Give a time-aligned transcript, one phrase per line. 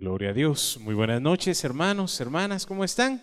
[0.00, 0.78] Gloria a Dios.
[0.80, 3.22] Muy buenas noches, hermanos, hermanas, ¿cómo están?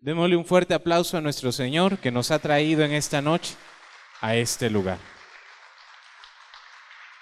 [0.00, 3.54] Démosle un fuerte aplauso a nuestro Señor que nos ha traído en esta noche
[4.20, 4.98] a este lugar.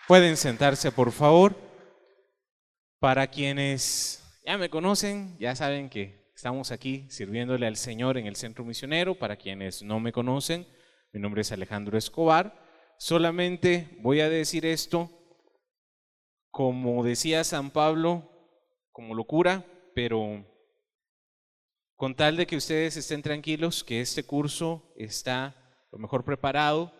[0.08, 1.54] Pueden sentarse, por favor.
[2.98, 8.36] Para quienes ya me conocen, ya saben que estamos aquí sirviéndole al Señor en el
[8.36, 9.14] Centro Misionero.
[9.14, 10.66] Para quienes no me conocen,
[11.12, 12.58] mi nombre es Alejandro Escobar.
[12.96, 15.10] Solamente voy a decir esto,
[16.50, 18.31] como decía San Pablo,
[18.92, 19.64] como locura,
[19.94, 20.46] pero
[21.96, 25.56] con tal de que ustedes estén tranquilos, que este curso está
[25.90, 26.92] lo mejor preparado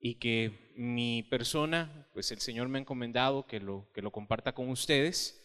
[0.00, 4.52] y que mi persona, pues el Señor me ha encomendado que lo, que lo comparta
[4.52, 5.40] con ustedes.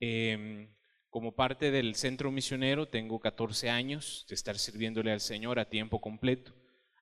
[0.00, 0.74] Em,
[1.10, 6.00] como parte del centro misionero tengo 14 años de estar sirviéndole al Señor a tiempo
[6.00, 6.52] completo,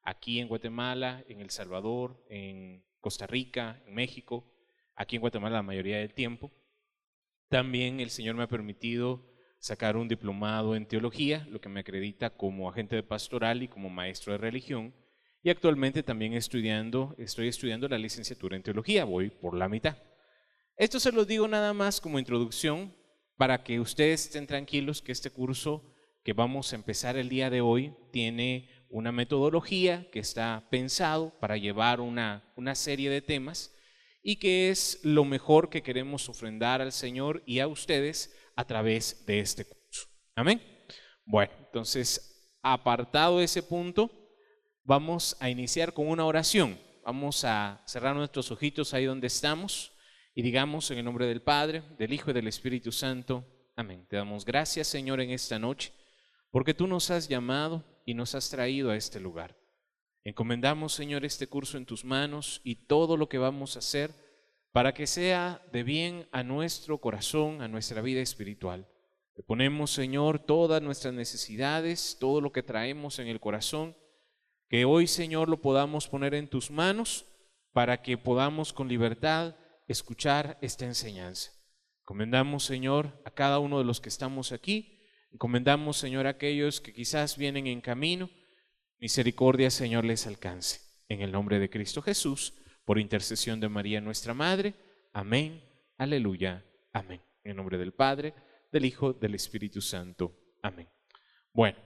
[0.02, 4.45] aquí en Guatemala, en El Salvador, en Costa Rica, en México,
[4.97, 6.51] aquí en Guatemala la mayoría del tiempo.
[7.50, 9.28] También el Señor me ha permitido
[9.59, 13.90] sacar un diplomado en teología, lo que me acredita como agente de pastoral y como
[13.90, 14.95] maestro de religión.
[15.42, 16.68] Y actualmente también estoy
[17.48, 19.96] estudiando la licenciatura en teología, voy por la mitad.
[20.76, 22.95] Esto se lo digo nada más como introducción
[23.37, 25.92] para que ustedes estén tranquilos que este curso
[26.23, 31.57] que vamos a empezar el día de hoy tiene una metodología que está pensado para
[31.57, 33.74] llevar una, una serie de temas
[34.23, 39.24] y que es lo mejor que queremos ofrendar al Señor y a ustedes a través
[39.26, 40.09] de este curso.
[40.35, 40.63] Amén.
[41.24, 44.10] Bueno, entonces, apartado ese punto,
[44.85, 46.79] vamos a iniciar con una oración.
[47.04, 49.93] Vamos a cerrar nuestros ojitos ahí donde estamos
[50.35, 53.45] y digamos en el nombre del Padre, del Hijo y del Espíritu Santo.
[53.76, 54.07] Amén.
[54.09, 55.93] Te damos gracias, Señor, en esta noche,
[56.51, 59.60] porque tú nos has llamado y nos has traído a este lugar.
[60.23, 64.12] Encomendamos, Señor, este curso en tus manos y todo lo que vamos a hacer
[64.71, 68.87] para que sea de bien a nuestro corazón, a nuestra vida espiritual.
[69.34, 73.97] Le ponemos, Señor, todas nuestras necesidades, todo lo que traemos en el corazón,
[74.69, 77.25] que hoy, Señor, lo podamos poner en tus manos
[77.72, 79.56] para que podamos con libertad
[79.88, 81.50] escuchar esta enseñanza.
[82.02, 85.00] Encomendamos, Señor, a cada uno de los que estamos aquí.
[85.32, 88.28] Encomendamos, Señor, a aquellos que quizás vienen en camino
[89.00, 90.81] Misericordia, Señor, les alcance.
[91.09, 92.53] En el nombre de Cristo Jesús,
[92.84, 94.75] por intercesión de María nuestra Madre.
[95.15, 95.65] Amén.
[95.97, 96.62] Aleluya.
[96.93, 97.22] Amén.
[97.43, 98.34] En el nombre del Padre,
[98.71, 100.37] del Hijo, del Espíritu Santo.
[100.62, 100.87] Amén.
[101.55, 101.78] Bueno,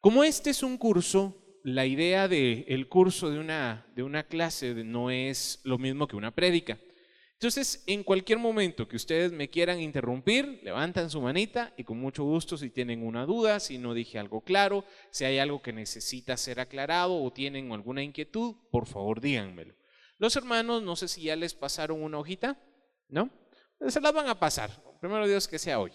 [0.00, 5.10] como este es un curso, la idea del curso de una, de una clase no
[5.10, 6.78] es lo mismo que una prédica.
[7.34, 12.24] Entonces, en cualquier momento que ustedes me quieran interrumpir, levantan su manita y con mucho
[12.24, 16.36] gusto si tienen una duda, si no dije algo claro, si hay algo que necesita
[16.36, 19.74] ser aclarado o tienen alguna inquietud, por favor díganmelo.
[20.18, 22.58] Los hermanos, no sé si ya les pasaron una hojita,
[23.08, 23.30] ¿no?
[23.88, 24.70] Se las van a pasar.
[25.00, 25.92] Primero Dios que sea hoy.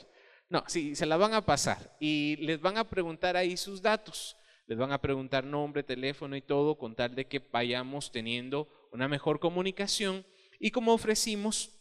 [0.49, 4.35] No, sí, se la van a pasar y les van a preguntar ahí sus datos.
[4.67, 9.07] Les van a preguntar nombre, teléfono y todo con tal de que vayamos teniendo una
[9.07, 10.25] mejor comunicación
[10.59, 11.71] y como ofrecimos,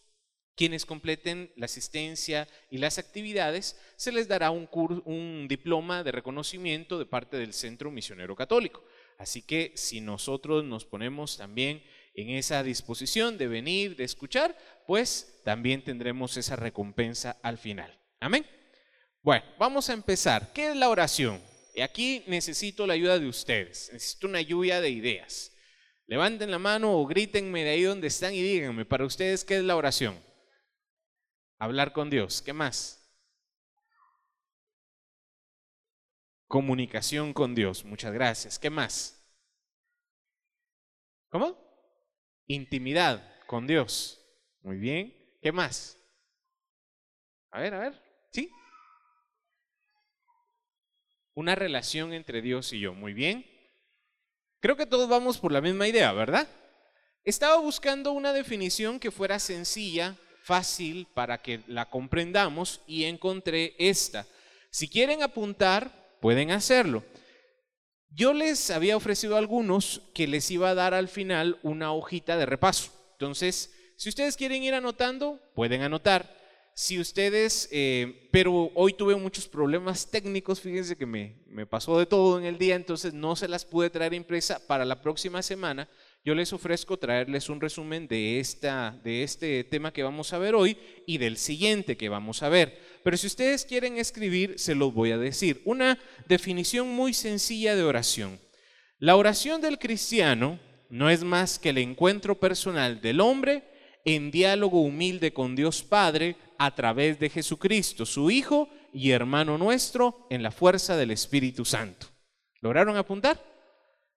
[0.55, 4.69] quienes completen la asistencia y las actividades, se les dará un,
[5.05, 8.85] un diploma de reconocimiento de parte del Centro Misionero Católico.
[9.19, 11.85] Así que si nosotros nos ponemos también
[12.15, 17.97] en esa disposición de venir, de escuchar, pues también tendremos esa recompensa al final.
[18.19, 18.45] Amén.
[19.23, 20.53] Bueno, vamos a empezar.
[20.53, 21.41] ¿Qué es la oración?
[21.75, 25.53] Y aquí necesito la ayuda de ustedes, necesito una lluvia de ideas.
[26.09, 29.63] Levanten la mano o grítenme de ahí donde están y díganme, para ustedes, ¿qué es
[29.63, 30.19] la oración?
[31.59, 32.41] Hablar con Dios.
[32.41, 33.15] ¿Qué más?
[36.47, 37.85] Comunicación con Dios.
[37.85, 38.59] Muchas gracias.
[38.59, 39.23] ¿Qué más?
[41.29, 41.59] ¿Cómo?
[42.47, 44.19] Intimidad con Dios.
[44.63, 45.15] Muy bien.
[45.43, 46.03] ¿Qué más?
[47.51, 48.03] A ver, a ver.
[48.33, 48.51] ¿Sí?
[51.35, 52.95] Una relación entre Dios y yo.
[52.95, 53.58] Muy bien.
[54.61, 56.49] Creo que todos vamos por la misma idea, ¿verdad?
[57.25, 64.27] Estaba buscando una definición que fuera sencilla, fácil, para que la comprendamos y encontré esta.
[64.71, 67.05] Si quieren apuntar, pueden hacerlo.
[68.11, 72.37] Yo les había ofrecido a algunos que les iba a dar al final una hojita
[72.37, 72.91] de repaso.
[73.13, 76.38] Entonces, si ustedes quieren ir anotando, pueden anotar.
[76.81, 82.07] Si ustedes, eh, pero hoy tuve muchos problemas técnicos, fíjense que me, me pasó de
[82.07, 85.89] todo en el día, entonces no se las pude traer impresa para la próxima semana.
[86.25, 90.55] Yo les ofrezco traerles un resumen de, esta, de este tema que vamos a ver
[90.55, 92.79] hoy y del siguiente que vamos a ver.
[93.03, 95.61] Pero si ustedes quieren escribir, se los voy a decir.
[95.65, 95.99] Una
[96.29, 98.39] definición muy sencilla de oración.
[99.01, 100.61] La oración del cristiano
[100.91, 103.65] no es más que el encuentro personal del hombre
[104.05, 110.27] en diálogo humilde con Dios Padre a través de Jesucristo, su Hijo y hermano nuestro,
[110.31, 112.09] en la fuerza del Espíritu Santo.
[112.61, 113.43] ¿Lograron apuntar?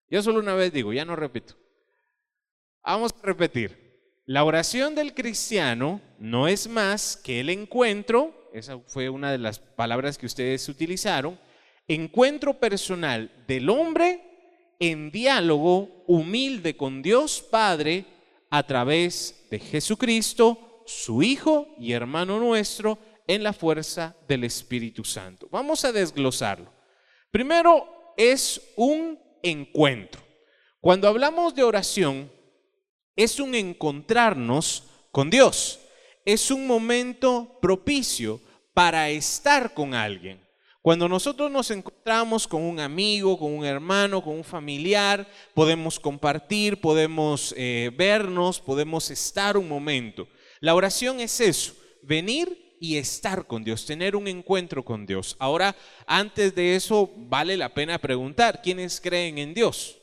[0.10, 1.56] Yo solo una vez digo, ya no repito.
[2.84, 3.92] Vamos a repetir.
[4.26, 9.60] La oración del cristiano no es más que el encuentro, esa fue una de las
[9.60, 11.40] palabras que ustedes utilizaron,
[11.88, 18.06] encuentro personal del hombre en diálogo humilde con Dios Padre
[18.50, 25.48] a través de Jesucristo, su Hijo y hermano nuestro, en la fuerza del Espíritu Santo.
[25.52, 26.72] Vamos a desglosarlo.
[27.32, 30.22] Primero es un encuentro.
[30.82, 32.32] Cuando hablamos de oración,
[33.16, 35.80] es un encontrarnos con Dios.
[36.26, 38.42] Es un momento propicio
[38.74, 40.42] para estar con alguien.
[40.82, 46.82] Cuando nosotros nos encontramos con un amigo, con un hermano, con un familiar, podemos compartir,
[46.82, 50.28] podemos eh, vernos, podemos estar un momento.
[50.62, 55.36] La oración es eso, venir y estar con Dios, tener un encuentro con Dios.
[55.40, 55.76] Ahora,
[56.06, 59.98] antes de eso, vale la pena preguntar, ¿quiénes creen en Dios?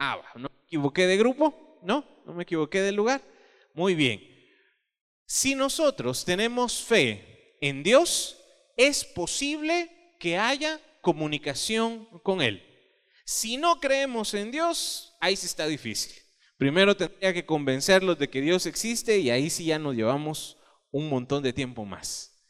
[0.00, 1.78] Ah, ¿no me equivoqué de grupo?
[1.84, 2.04] ¿No?
[2.26, 3.22] ¿No me equivoqué de lugar?
[3.72, 4.20] Muy bien.
[5.26, 8.36] Si nosotros tenemos fe en Dios,
[8.76, 12.64] es posible que haya comunicación con Él.
[13.24, 16.23] Si no creemos en Dios, ahí sí está difícil.
[16.56, 20.58] Primero tendría que convencerlos de que Dios existe y ahí sí ya nos llevamos
[20.90, 22.42] un montón de tiempo más.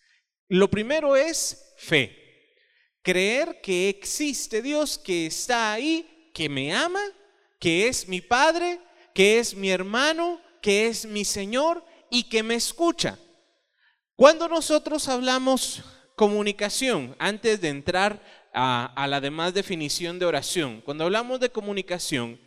[0.48, 2.20] Lo primero es fe.
[3.02, 7.00] Creer que existe Dios, que está ahí, que me ama,
[7.58, 8.80] que es mi Padre,
[9.14, 13.18] que es mi hermano, que es mi Señor y que me escucha.
[14.16, 15.82] Cuando nosotros hablamos
[16.16, 18.22] comunicación, antes de entrar
[18.52, 22.40] a, la demás definición de oración, cuando hablamos de comunicación,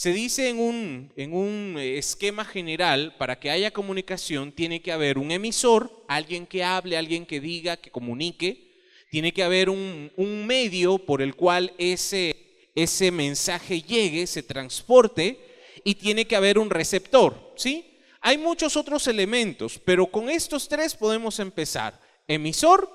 [0.00, 5.18] se dice en un, en un esquema general, para que haya comunicación tiene que haber
[5.18, 8.80] un emisor, alguien que hable, alguien que diga, que comunique,
[9.10, 12.34] tiene que haber un, un medio por el cual ese,
[12.74, 15.38] ese mensaje llegue, se transporte,
[15.84, 17.98] y tiene que haber un receptor, ¿sí?
[18.22, 22.00] Hay muchos otros elementos, pero con estos tres podemos empezar.
[22.26, 22.90] Emisor,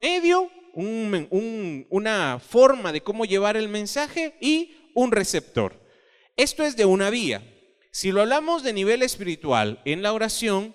[0.00, 5.79] medio, una forma de cómo llevar el mensaje y un receptor.
[6.36, 7.42] Esto es de una vía.
[7.90, 10.74] Si lo hablamos de nivel espiritual en la oración,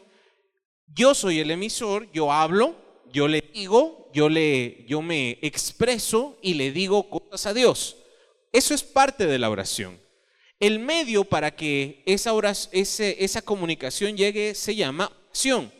[0.94, 2.76] yo soy el emisor, yo hablo,
[3.12, 7.98] yo le digo, yo, le, yo me expreso y le digo cosas a Dios.
[8.52, 10.00] Eso es parte de la oración.
[10.60, 12.32] El medio para que esa,
[12.72, 15.72] esa comunicación llegue se llama oración.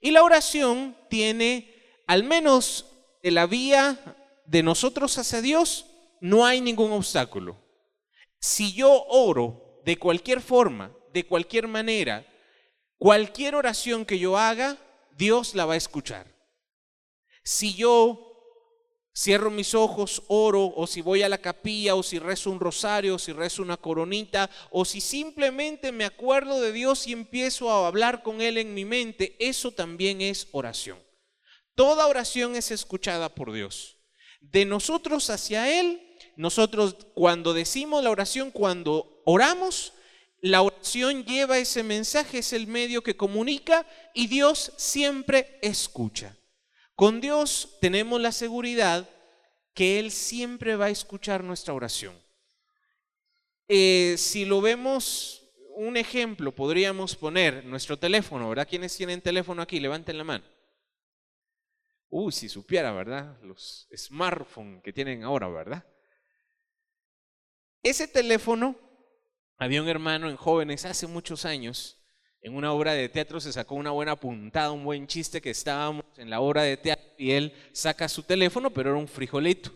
[0.00, 1.74] Y la oración tiene
[2.06, 2.86] al menos
[3.22, 3.98] en la vía
[4.46, 5.86] de nosotros hacia Dios,
[6.20, 7.56] no hay ningún obstáculo.
[8.38, 12.26] Si yo oro de cualquier forma, de cualquier manera,
[12.98, 14.78] cualquier oración que yo haga,
[15.16, 16.34] Dios la va a escuchar.
[17.42, 18.26] Si yo
[19.16, 23.14] cierro mis ojos, oro, o si voy a la capilla, o si rezo un rosario,
[23.14, 27.86] o si rezo una coronita, o si simplemente me acuerdo de Dios y empiezo a
[27.86, 31.02] hablar con Él en mi mente, eso también es oración.
[31.74, 33.96] Toda oración es escuchada por Dios.
[34.40, 36.05] De nosotros hacia Él,
[36.36, 39.94] nosotros cuando decimos la oración, cuando oramos,
[40.40, 46.36] la oración lleva ese mensaje, es el medio que comunica y Dios siempre escucha.
[46.94, 49.08] Con Dios tenemos la seguridad
[49.74, 52.14] que Él siempre va a escuchar nuestra oración.
[53.68, 55.42] Eh, si lo vemos,
[55.74, 58.68] un ejemplo podríamos poner nuestro teléfono, ¿verdad?
[58.68, 59.80] ¿Quiénes tienen teléfono aquí?
[59.80, 60.44] Levanten la mano.
[62.08, 63.40] Uy, si supiera, ¿verdad?
[63.42, 65.84] Los smartphones que tienen ahora, ¿verdad?
[67.86, 68.74] Ese teléfono,
[69.58, 71.96] había un hermano en jóvenes hace muchos años,
[72.40, 76.04] en una obra de teatro se sacó una buena puntada, un buen chiste que estábamos
[76.16, 79.72] en la obra de teatro y él saca su teléfono, pero era un frijolito.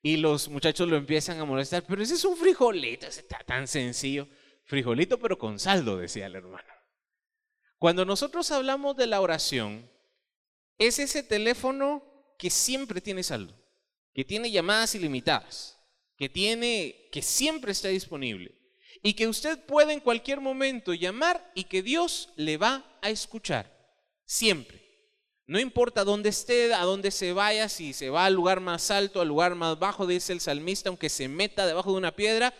[0.00, 4.26] Y los muchachos lo empiezan a molestar, pero ese es un frijolito, ese tan sencillo.
[4.64, 6.72] Frijolito, pero con saldo, decía el hermano.
[7.76, 9.90] Cuando nosotros hablamos de la oración,
[10.78, 12.02] es ese teléfono
[12.38, 13.54] que siempre tiene saldo,
[14.14, 15.73] que tiene llamadas ilimitadas,
[16.16, 18.54] que tiene que siempre está disponible
[19.02, 23.70] y que usted puede en cualquier momento llamar y que Dios le va a escuchar
[24.24, 24.82] siempre.
[25.46, 29.20] No importa dónde esté, a dónde se vaya, si se va al lugar más alto,
[29.20, 32.54] al lugar más bajo, dice el salmista, aunque se meta debajo de una piedra,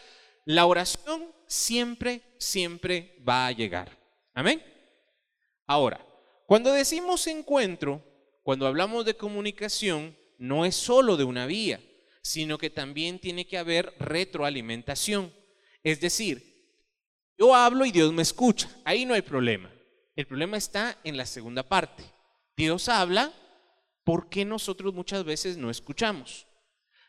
[0.45, 3.97] la oración siempre, siempre va a llegar.
[4.35, 4.63] Amén.
[5.67, 6.07] Ahora,
[6.47, 8.05] cuando decimos encuentro,
[8.43, 11.81] cuando hablamos de comunicación, no es solo de una vía,
[12.25, 15.31] sino que también tiene que haber retroalimentación.
[15.83, 16.43] Es decir,
[17.37, 19.71] yo hablo y Dios me escucha, ahí no hay problema.
[20.17, 22.03] El problema está en la segunda parte.
[22.57, 23.31] Dios habla,
[24.05, 26.47] ¿por qué nosotros muchas veces no escuchamos?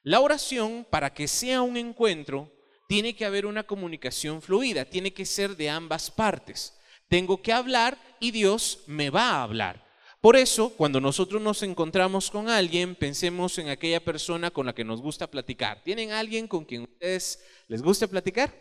[0.04, 2.52] La oración, para que sea un encuentro,
[2.90, 6.78] tiene que haber una comunicación fluida, tiene que ser de ambas partes.
[7.08, 9.85] Tengo que hablar y Dios me va a hablar.
[10.26, 14.84] Por eso, cuando nosotros nos encontramos con alguien, pensemos en aquella persona con la que
[14.84, 15.84] nos gusta platicar.
[15.84, 18.52] ¿Tienen alguien con quien ustedes les gusta platicar?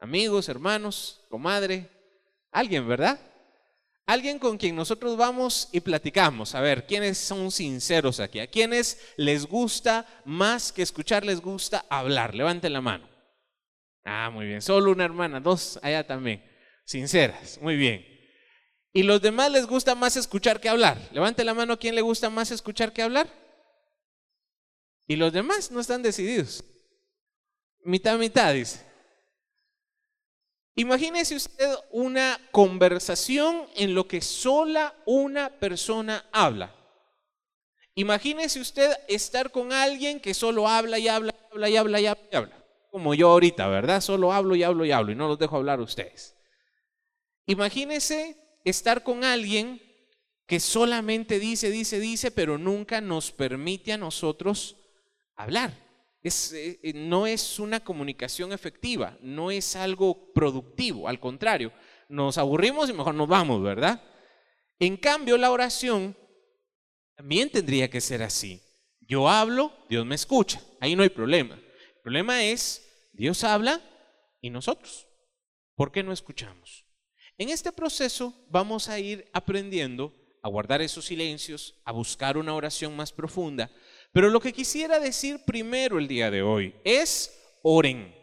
[0.00, 1.90] Amigos, hermanos, comadre,
[2.50, 3.20] alguien, ¿verdad?
[4.06, 6.54] Alguien con quien nosotros vamos y platicamos.
[6.54, 8.40] A ver, ¿quiénes son sinceros aquí?
[8.40, 12.34] ¿A quiénes les gusta más que escuchar, les gusta hablar?
[12.34, 13.06] Levanten la mano.
[14.04, 14.62] Ah, muy bien.
[14.62, 16.42] Solo una hermana, dos allá también.
[16.86, 18.13] Sinceras, muy bien.
[18.96, 20.96] ¿Y los demás les gusta más escuchar que hablar?
[21.10, 23.28] Levante la mano, ¿quién le gusta más escuchar que hablar?
[25.08, 26.62] Y los demás no están decididos.
[27.82, 28.80] Mitad, mitad, dice.
[30.76, 36.72] Imagínese usted una conversación en lo que sola una persona habla.
[37.96, 42.28] Imagínese usted estar con alguien que solo habla y habla, habla y habla y habla
[42.30, 42.64] y habla.
[42.92, 44.00] Como yo ahorita, ¿verdad?
[44.00, 46.36] Solo hablo y hablo y hablo y no los dejo hablar a ustedes.
[47.46, 49.80] Imagínese estar con alguien
[50.46, 54.76] que solamente dice, dice, dice, pero nunca nos permite a nosotros
[55.36, 55.72] hablar.
[56.22, 61.72] Es, eh, eh, no es una comunicación efectiva, no es algo productivo, al contrario,
[62.08, 64.02] nos aburrimos y mejor nos vamos, ¿verdad?
[64.78, 66.16] En cambio, la oración
[67.14, 68.62] también tendría que ser así.
[69.00, 71.54] Yo hablo, Dios me escucha, ahí no hay problema.
[71.56, 73.80] El problema es, Dios habla
[74.40, 75.06] y nosotros.
[75.74, 76.83] ¿Por qué no escuchamos?
[77.36, 82.94] En este proceso vamos a ir aprendiendo a guardar esos silencios, a buscar una oración
[82.94, 83.70] más profunda.
[84.12, 88.14] Pero lo que quisiera decir primero el día de hoy es oren.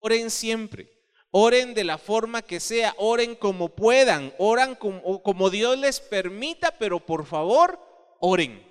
[0.00, 0.90] Oren siempre.
[1.30, 6.76] Oren de la forma que sea, oren como puedan, oran como, como Dios les permita,
[6.78, 7.78] pero por favor,
[8.20, 8.62] oren.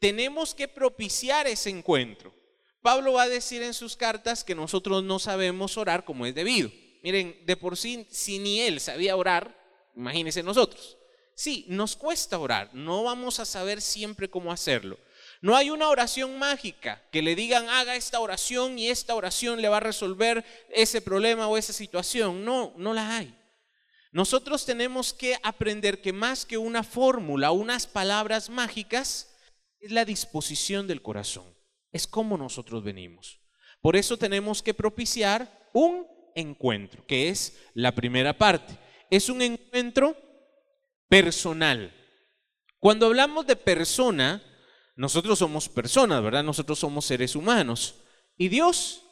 [0.00, 2.34] Tenemos que propiciar ese encuentro.
[2.80, 6.70] Pablo va a decir en sus cartas que nosotros no sabemos orar como es debido.
[7.04, 9.54] Miren, de por sí, si ni él sabía orar,
[9.94, 10.96] imagínense nosotros.
[11.34, 14.98] Sí, nos cuesta orar, no vamos a saber siempre cómo hacerlo.
[15.42, 19.68] No hay una oración mágica que le digan haga esta oración y esta oración le
[19.68, 22.42] va a resolver ese problema o esa situación.
[22.42, 23.36] No, no la hay.
[24.10, 29.30] Nosotros tenemos que aprender que más que una fórmula, unas palabras mágicas,
[29.78, 31.54] es la disposición del corazón.
[31.92, 33.40] Es como nosotros venimos.
[33.82, 38.76] Por eso tenemos que propiciar un encuentro, que es la primera parte.
[39.10, 40.16] Es un encuentro
[41.08, 41.92] personal.
[42.80, 44.42] Cuando hablamos de persona,
[44.96, 46.44] nosotros somos personas, ¿verdad?
[46.44, 47.96] Nosotros somos seres humanos.
[48.36, 49.02] Y Dios,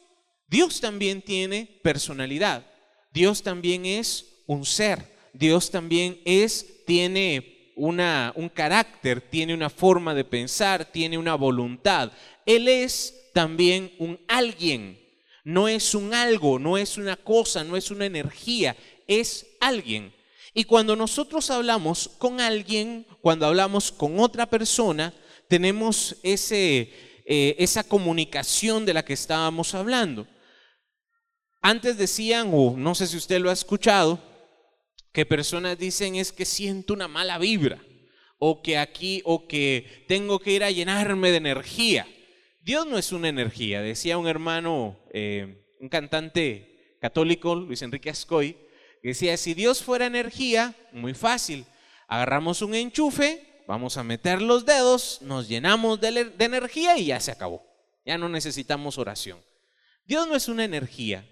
[0.47, 2.65] Dios también tiene personalidad.
[3.11, 5.13] Dios también es un ser.
[5.33, 12.11] Dios también es, tiene una, un carácter, tiene una forma de pensar, tiene una voluntad.
[12.45, 15.02] Él es también un alguien
[15.43, 18.75] no es un algo, no es una cosa, no es una energía,
[19.07, 20.13] es alguien.
[20.53, 25.13] Y cuando nosotros hablamos con alguien, cuando hablamos con otra persona,
[25.47, 26.93] tenemos ese,
[27.25, 30.27] eh, esa comunicación de la que estábamos hablando.
[31.61, 34.19] Antes decían, o no sé si usted lo ha escuchado,
[35.11, 37.81] que personas dicen es que siento una mala vibra,
[38.37, 42.07] o que aquí, o que tengo que ir a llenarme de energía.
[42.63, 48.53] Dios no es una energía, decía un hermano, eh, un cantante católico, Luis Enrique Ascoy,
[49.01, 51.65] que decía, si Dios fuera energía, muy fácil,
[52.07, 57.19] agarramos un enchufe, vamos a meter los dedos, nos llenamos de, de energía y ya
[57.19, 57.65] se acabó.
[58.05, 59.39] Ya no necesitamos oración.
[60.05, 61.27] Dios no es una energía,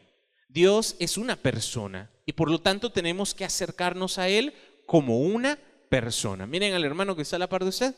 [0.50, 4.54] Dios es una persona y por lo tanto tenemos que acercarnos a Él
[4.86, 5.58] como una
[5.90, 6.46] persona.
[6.46, 7.96] Miren al hermano que está a la par de usted.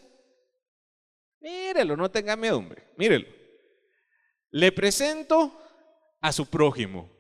[1.44, 2.88] Mírelo, no tenga miedo, hombre.
[2.98, 3.28] Mírelo.
[4.50, 5.62] Le presento
[6.22, 7.12] a su prójimo.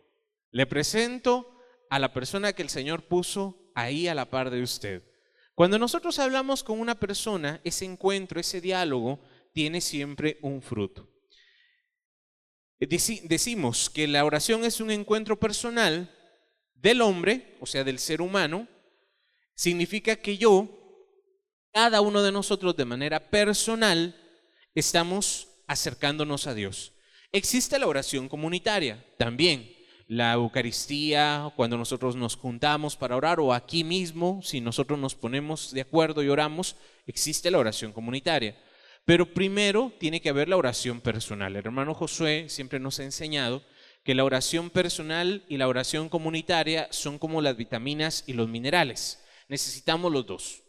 [0.51, 5.03] Le presento a la persona que el Señor puso ahí a la par de usted.
[5.55, 9.19] Cuando nosotros hablamos con una persona, ese encuentro, ese diálogo,
[9.51, 11.09] tiene siempre un fruto.
[12.79, 16.09] Decimos que la oración es un encuentro personal
[16.75, 18.67] del hombre, o sea, del ser humano.
[19.53, 20.82] Significa que yo
[21.73, 24.15] cada uno de nosotros de manera personal
[24.75, 26.93] estamos acercándonos a Dios.
[27.31, 29.73] Existe la oración comunitaria también.
[30.07, 35.71] La Eucaristía, cuando nosotros nos juntamos para orar, o aquí mismo, si nosotros nos ponemos
[35.71, 36.75] de acuerdo y oramos,
[37.07, 38.55] existe la oración comunitaria.
[39.05, 41.55] Pero primero tiene que haber la oración personal.
[41.55, 43.63] El hermano Josué siempre nos ha enseñado
[44.03, 49.23] que la oración personal y la oración comunitaria son como las vitaminas y los minerales
[49.47, 50.62] Necesitamos los dos.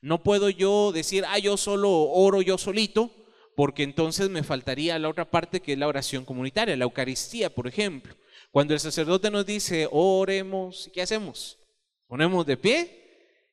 [0.00, 3.10] No puedo yo decir, ah, yo solo oro yo solito,
[3.56, 7.66] porque entonces me faltaría la otra parte que es la oración comunitaria, la Eucaristía, por
[7.66, 8.14] ejemplo.
[8.50, 11.58] Cuando el sacerdote nos dice, oremos, ¿qué hacemos?
[12.06, 12.98] Ponemos de pie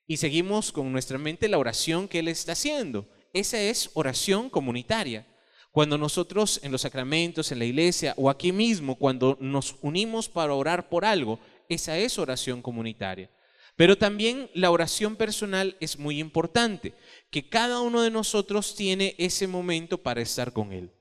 [0.07, 3.07] y seguimos con nuestra mente la oración que Él está haciendo.
[3.33, 5.27] Esa es oración comunitaria.
[5.71, 10.53] Cuando nosotros en los sacramentos, en la iglesia o aquí mismo, cuando nos unimos para
[10.53, 13.29] orar por algo, esa es oración comunitaria.
[13.75, 16.94] Pero también la oración personal es muy importante,
[17.29, 20.91] que cada uno de nosotros tiene ese momento para estar con Él.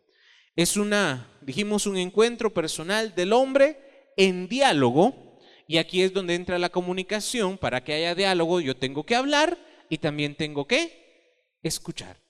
[0.56, 6.58] Es una, dijimos, un encuentro personal del hombre en diálogo, y aquí es donde entra
[6.58, 7.58] la comunicación.
[7.58, 12.20] Para que haya diálogo yo tengo que hablar y también tengo que escuchar.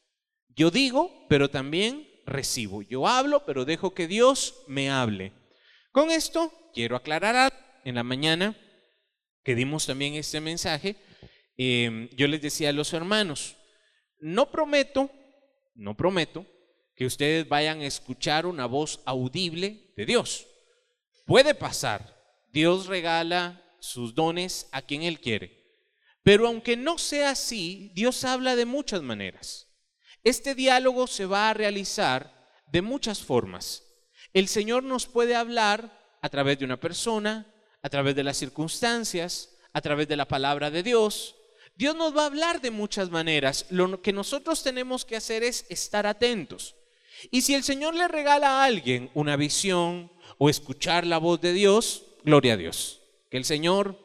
[0.55, 2.83] Yo digo, pero también recibo.
[2.83, 5.33] Yo hablo, pero dejo que Dios me hable.
[5.91, 8.57] Con esto quiero aclarar en la mañana
[9.45, 10.97] que dimos también este mensaje,
[11.57, 13.57] em, yo les decía a los hermanos,
[14.19, 15.11] no prometo,
[15.75, 16.47] no prometo
[16.97, 20.47] que ustedes vayan a escuchar una voz audible de Dios.
[21.27, 22.15] Puede pasar,
[22.53, 25.63] Dios regala sus dones a quien Él quiere.
[26.23, 29.69] Pero aunque no sea así, Dios habla de muchas maneras.
[30.23, 33.83] Este diálogo se va a realizar de muchas formas.
[34.33, 37.54] El Señor nos puede hablar a través de una persona,
[37.85, 41.37] a través de las circunstancias, a través de la palabra de Dios.
[41.77, 43.67] Dios nos va a hablar de muchas maneras.
[43.69, 46.77] Lo que nosotros tenemos que hacer es estar atentos.
[47.31, 51.53] Y si el Señor le regala a alguien una visión o escuchar la voz de
[51.53, 53.03] Dios, gloria a Dios.
[53.31, 53.99] Que el Señor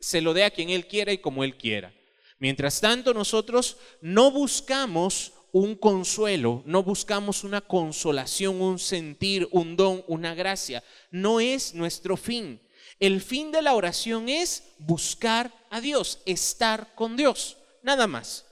[0.00, 1.94] se lo dé a quien Él quiera y como Él quiera.
[2.40, 10.02] Mientras tanto, nosotros no buscamos un consuelo, no buscamos una consolación, un sentir, un don,
[10.08, 10.82] una gracia.
[11.12, 12.60] No es nuestro fin.
[13.00, 18.46] El fin de la oración es buscar a Dios, estar con Dios, nada más.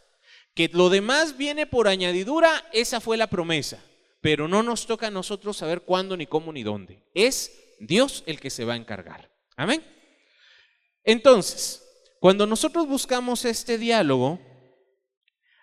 [0.55, 3.83] Que lo demás viene por añadidura, esa fue la promesa,
[4.21, 7.03] pero no nos toca a nosotros saber cuándo, ni cómo, ni dónde.
[7.15, 9.31] Es Dios el que se va a encargar.
[9.57, 9.83] Amén.
[11.05, 11.83] Entonces,
[12.21, 14.41] cuando nosotros buscamos este diálogo,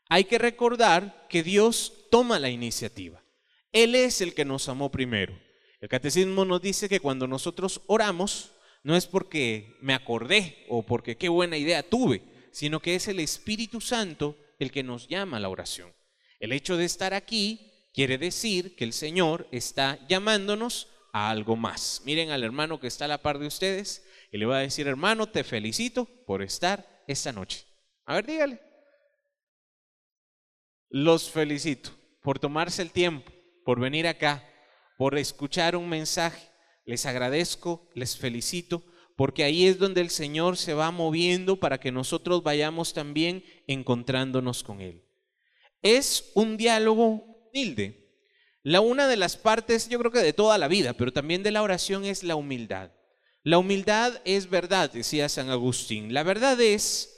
[0.10, 3.24] hay que recordar que Dios toma la iniciativa.
[3.72, 5.40] Él es el que nos amó primero.
[5.80, 8.52] El catecismo nos dice que cuando nosotros oramos,
[8.84, 13.20] no es porque me acordé o porque qué buena idea tuve, sino que es el
[13.20, 15.94] Espíritu Santo el que nos llama a la oración.
[16.40, 22.02] El hecho de estar aquí quiere decir que el Señor está llamándonos a algo más.
[22.06, 24.88] Miren al hermano que está a la par de ustedes y le va a decir,
[24.88, 27.66] hermano, te felicito por estar esta noche.
[28.06, 28.62] A ver, dígale.
[30.90, 33.32] Los felicito por tomarse el tiempo,
[33.64, 34.48] por venir acá,
[34.98, 36.49] por escuchar un mensaje
[36.86, 38.84] les agradezco, les felicito,
[39.16, 44.64] porque ahí es donde el Señor se va moviendo para que nosotros vayamos también encontrándonos
[44.64, 45.04] con Él.
[45.82, 48.10] Es un diálogo humilde.
[48.64, 51.52] La una de las partes, yo creo que de toda la vida, pero también de
[51.52, 52.92] la oración es la humildad.
[53.44, 56.14] La humildad es verdad, decía San Agustín.
[56.14, 57.18] La verdad es,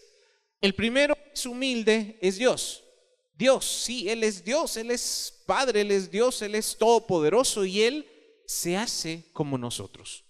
[0.61, 2.83] el primero que es humilde es Dios.
[3.33, 7.81] Dios, sí, Él es Dios, Él es Padre, Él es Dios, Él es todopoderoso y
[7.81, 8.07] Él
[8.45, 10.25] se hace como nosotros.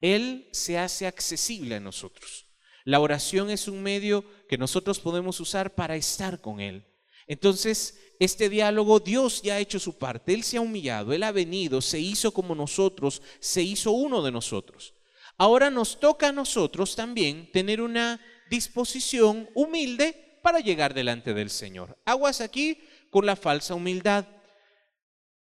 [0.00, 2.46] Él se hace accesible a nosotros.
[2.84, 6.84] La oración es un medio que nosotros podemos usar para estar con Él.
[7.26, 11.32] Entonces, este diálogo, Dios ya ha hecho su parte, Él se ha humillado, Él ha
[11.32, 14.94] venido, se hizo como nosotros, se hizo uno de nosotros.
[15.38, 18.20] Ahora nos toca a nosotros también tener una
[18.50, 21.98] disposición humilde para llegar delante del Señor.
[22.04, 24.26] Aguas aquí con la falsa humildad.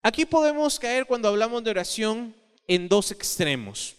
[0.06, 2.36] Aquí podemos caer cuando hablamos de oración
[2.68, 3.96] en dos extremos.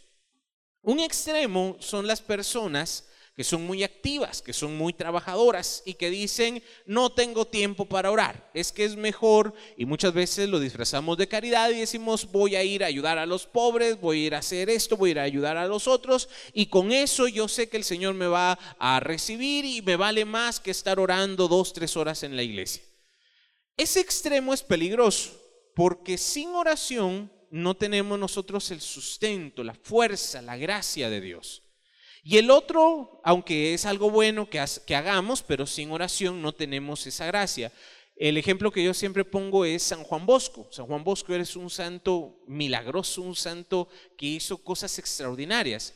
[0.84, 6.12] Un extremo son las personas que son muy activas, que son muy trabajadoras y que
[6.12, 11.18] dicen, no tengo tiempo para orar, es que es mejor y muchas veces lo disfrazamos
[11.18, 14.36] de caridad y decimos, voy a ir a ayudar a los pobres, voy a ir
[14.36, 17.48] a hacer esto, voy a ir a ayudar a los otros y con eso yo
[17.48, 21.48] sé que el Señor me va a recibir y me vale más que estar orando
[21.48, 22.84] dos, tres horas en la iglesia.
[23.76, 25.44] Ese extremo es peligroso
[25.75, 31.61] porque sin oración no tenemos nosotros el sustento, la fuerza, la gracia de Dios.
[32.23, 37.27] Y el otro, aunque es algo bueno que, hagamos, pero sin oración no tenemos esa
[37.27, 37.71] gracia.
[38.15, 40.67] El ejemplo que yo siempre pongo es San Juan Bosco.
[40.71, 45.93] San Juan Bosco es un santo milagroso, un santo que hizo cosas extraordinarias.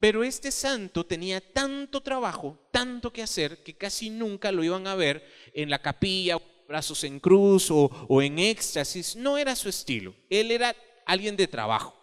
[0.00, 4.96] Pero este santo tenía tanto trabajo, tanto que hacer, que casi nunca lo iban a
[4.96, 10.14] ver en la capilla brazos en cruz o, en éxtasis, no era su estilo.
[10.30, 10.74] Él era
[11.06, 11.94] alguien de trabajo.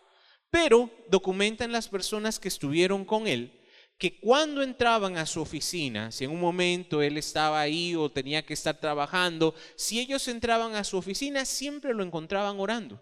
[0.50, 3.58] Pero documentan las personas que estuvieron con él
[3.98, 8.44] que cuando entraban a su oficina, si en un momento él estaba ahí o tenía
[8.44, 13.00] que estar trabajando, si ellos entraban a su oficina, siempre lo encontraban orando.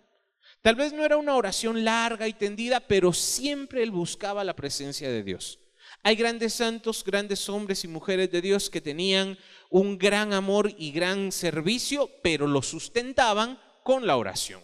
[0.62, 5.10] Tal vez no era una oración larga y tendida, pero siempre él buscaba la presencia
[5.10, 5.60] de Dios.
[6.04, 9.38] Hay grandes santos, grandes hombres y mujeres de Dios que tenían
[9.70, 14.62] un gran amor y gran servicio, pero lo sustentaban con la oración.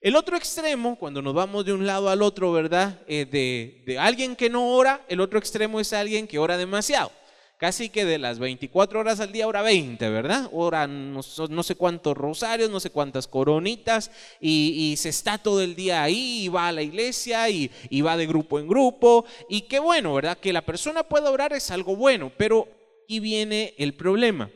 [0.00, 3.00] El otro extremo, cuando nos vamos de un lado al otro, ¿verdad?
[3.08, 7.10] Eh, de, de alguien que no ora, el otro extremo es alguien que ora demasiado
[7.58, 10.48] casi que de las 24 horas al día, ora 20, ¿verdad?
[10.52, 16.02] Ora no, sé cuántos rosarios, no sé cuántas coronitas, y, se está todo el día
[16.02, 19.80] ahí, y va a la iglesia, y, y va de grupo en grupo, y qué
[19.80, 20.38] bueno, ¿verdad?
[20.38, 22.68] Que la persona pueda orar es algo bueno, pero
[23.08, 24.52] y viene el problema.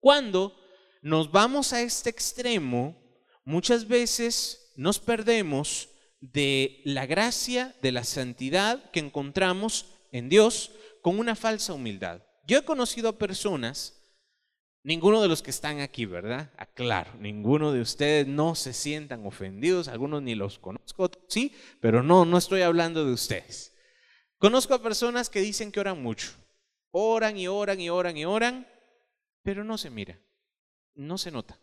[0.00, 0.56] Cuando
[1.02, 3.00] nos vamos a este extremo,
[3.44, 11.18] muchas veces nos perdemos de la gracia, de la santidad que encontramos en Dios, con
[11.18, 12.22] una falsa humildad.
[12.46, 14.02] Yo he conocido a personas,
[14.82, 16.50] ninguno de los que están aquí, ¿verdad?
[16.56, 22.24] Aclaro, ninguno de ustedes no se sientan ofendidos, algunos ni los conozco, sí, pero no,
[22.24, 23.74] no estoy hablando de ustedes.
[24.38, 26.32] Conozco a personas que dicen que oran mucho,
[26.90, 28.68] oran y oran y oran y oran,
[29.42, 30.20] pero no se mira,
[30.94, 31.60] no se nota.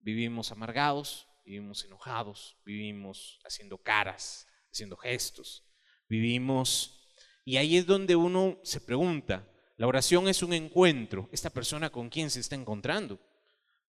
[0.00, 5.64] Vivimos amargados, vivimos enojados, vivimos haciendo caras, haciendo gestos,
[6.08, 6.98] vivimos
[7.44, 12.10] y ahí es donde uno se pregunta, la oración es un encuentro, esta persona con
[12.10, 13.20] quién se está encontrando.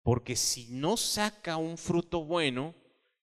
[0.02, 2.74] Porque si no saca un fruto bueno,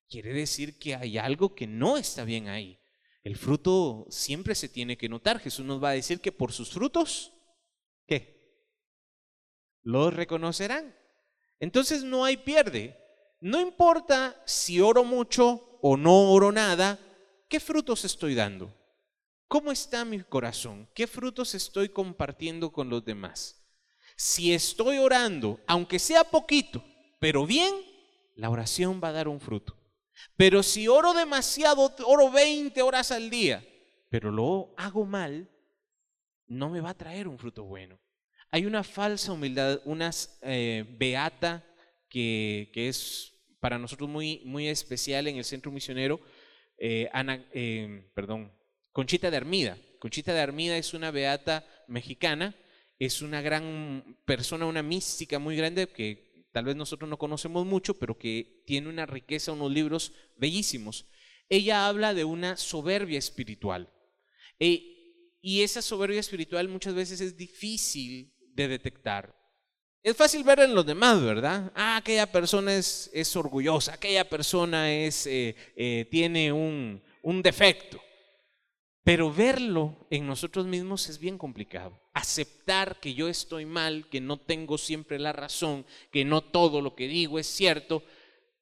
[0.09, 2.79] quiere decir que hay algo que no está bien ahí.
[3.23, 5.39] El fruto siempre se tiene que notar.
[5.39, 7.33] Jesús nos va a decir que por sus frutos,
[8.07, 8.35] ¿qué?
[9.81, 10.95] Los reconocerán.
[11.59, 12.97] Entonces no hay pierde.
[13.39, 16.99] No importa si oro mucho o no oro nada,
[17.47, 18.73] ¿qué frutos estoy dando?
[19.47, 20.89] ¿Cómo está mi corazón?
[20.95, 23.63] ¿Qué frutos estoy compartiendo con los demás?
[24.15, 26.83] Si estoy orando, aunque sea poquito,
[27.19, 27.73] pero bien,
[28.35, 29.77] la oración va a dar un fruto.
[30.37, 33.63] Pero si oro demasiado, oro 20 horas al día,
[34.09, 35.49] pero lo hago mal,
[36.47, 37.99] no me va a traer un fruto bueno.
[38.51, 41.65] Hay una falsa humildad, una eh, beata
[42.09, 46.21] que, es para nosotros muy, muy especial en el centro misionero,
[46.77, 48.53] eh, Ana, eh, perdón,
[48.91, 49.77] Conchita de Armida.
[49.99, 52.55] Conchita de Armida es una beata mexicana,
[52.99, 57.99] es una gran persona, una mística muy grande que tal vez nosotros no conocemos mucho,
[57.99, 61.07] pero que tiene una riqueza, unos libros bellísimos.
[61.49, 63.91] Ella habla de una soberbia espiritual.
[64.59, 64.94] E,
[65.45, 69.31] y esa soberbia espiritual muchas veces es difícil de detectar.
[70.01, 71.71] Es fácil ver en los demás, ¿verdad?
[71.75, 78.01] Ah, aquella persona es, es orgullosa, aquella persona es, eh, eh, tiene un, un defecto.
[79.03, 82.01] Pero verlo en nosotros mismos es bien complicado.
[82.15, 86.95] Aceptar que yo estoy mal, que no tengo siempre la razón, que no todo lo
[86.95, 88.03] que digo es cierto,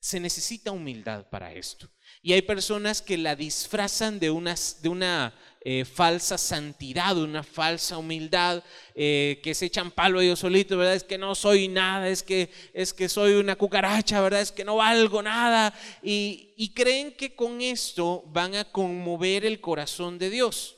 [0.01, 1.89] se necesita humildad para esto.
[2.21, 5.33] Y hay personas que la disfrazan de, de una
[5.65, 8.61] eh, falsa santidad, una falsa humildad,
[8.95, 10.95] eh, que se echan palo ellos solitos, ¿verdad?
[10.95, 14.41] Es que no soy nada, es que, es que soy una cucaracha, ¿verdad?
[14.41, 15.73] Es que no valgo nada.
[16.01, 20.75] Y, y creen que con esto van a conmover el corazón de Dios.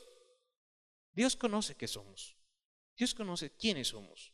[1.14, 2.36] Dios conoce qué somos.
[2.96, 4.32] Dios conoce quiénes somos.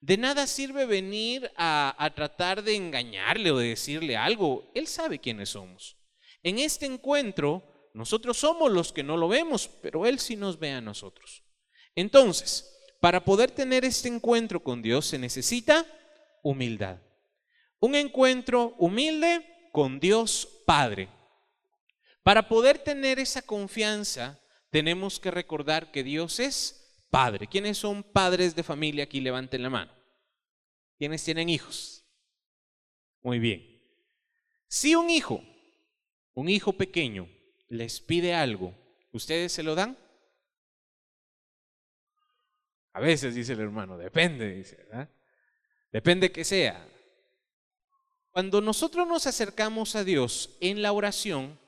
[0.00, 4.70] De nada sirve venir a, a, tratar de engañarle o de decirle algo.
[4.76, 5.96] Él sabe quiénes somos.
[6.44, 10.70] En este encuentro nosotros somos los que no lo vemos, pero Él sí nos ve
[10.72, 11.42] a nosotros.
[11.94, 12.68] Entonces,
[13.00, 15.86] para poder tener este encuentro con Dios se necesita
[16.42, 16.98] humildad.
[17.80, 21.08] Un encuentro humilde con Dios Padre.
[22.22, 27.46] Para poder tener esa confianza, tenemos que recordar que Dios es Padre.
[27.46, 29.04] ¿Quiénes son padres de familia?
[29.04, 29.92] Aquí levanten la mano.
[30.96, 32.06] ¿Quiénes tienen hijos?
[33.20, 33.68] Muy bien.
[34.68, 35.44] Si un hijo,
[36.34, 37.28] un hijo pequeño,
[37.72, 38.74] les pide algo,
[39.12, 39.96] ¿ustedes se lo dan?
[42.92, 45.08] A veces dice el hermano, depende, dice, ¿verdad?
[45.90, 46.86] Depende que sea.
[48.30, 51.58] Cuando nosotros nos acercamos a Dios en la oración,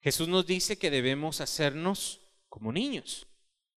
[0.00, 3.28] Jesús nos dice que debemos hacernos como niños.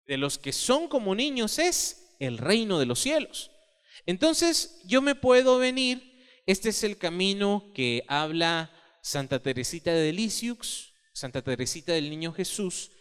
[0.07, 3.51] De los que son como niños es el reino de los cielos.
[4.07, 8.71] Entonces yo me puedo venir, este es el camino que habla
[9.03, 12.91] Santa Teresita de Lisieux, Santa Teresita del Niño Jesús,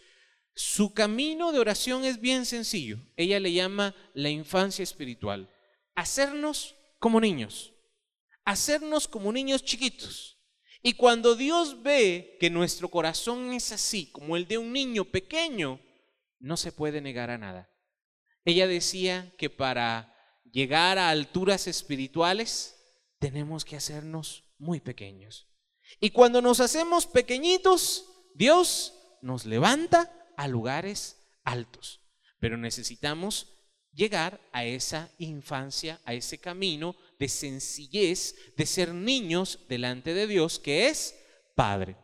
[0.55, 2.97] su camino de oración es bien sencillo.
[3.17, 5.53] Ella le llama la infancia espiritual.
[5.95, 7.73] Hacernos como niños.
[8.45, 10.39] Hacernos como niños chiquitos.
[10.81, 15.81] Y cuando Dios ve que nuestro corazón es así, como el de un niño pequeño,
[16.39, 17.69] no se puede negar a nada.
[18.45, 20.15] Ella decía que para
[20.49, 22.81] llegar a alturas espirituales
[23.19, 25.49] tenemos que hacernos muy pequeños.
[25.99, 32.01] Y cuando nos hacemos pequeñitos, Dios nos levanta a lugares altos.
[32.39, 33.55] Pero necesitamos
[33.93, 40.59] llegar a esa infancia, a ese camino de sencillez, de ser niños delante de Dios,
[40.59, 41.15] que es
[41.55, 41.95] Padre.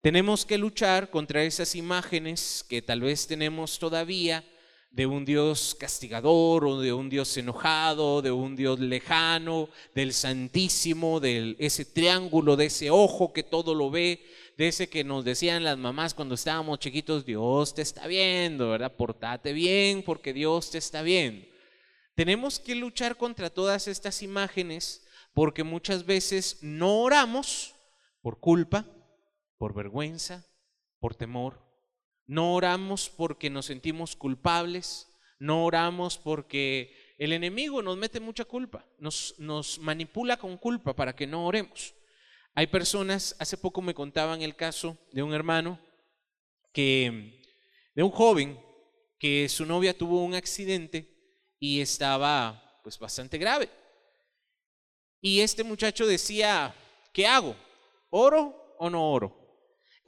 [0.00, 4.44] Tenemos que luchar contra esas imágenes que tal vez tenemos todavía
[4.90, 11.20] de un Dios castigador o de un Dios enojado, de un Dios lejano, del Santísimo,
[11.20, 14.24] de ese triángulo, de ese ojo que todo lo ve,
[14.56, 18.96] de ese que nos decían las mamás cuando estábamos chiquitos, Dios te está viendo, ¿verdad?
[18.96, 21.46] Portate bien porque Dios te está viendo.
[22.14, 27.76] Tenemos que luchar contra todas estas imágenes porque muchas veces no oramos
[28.20, 28.84] por culpa,
[29.56, 30.44] por vergüenza,
[30.98, 31.67] por temor.
[32.28, 35.08] No oramos porque nos sentimos culpables,
[35.40, 41.16] no oramos porque el enemigo nos mete mucha culpa, nos, nos manipula con culpa para
[41.16, 41.94] que no oremos.
[42.54, 45.80] Hay personas, hace poco me contaban el caso de un hermano
[46.72, 47.42] que,
[47.94, 48.60] de un joven
[49.18, 51.08] que su novia tuvo un accidente
[51.58, 53.70] y estaba pues bastante grave.
[55.20, 56.74] Y este muchacho decía,
[57.12, 57.56] ¿qué hago?
[58.10, 59.37] ¿Oro o no oro?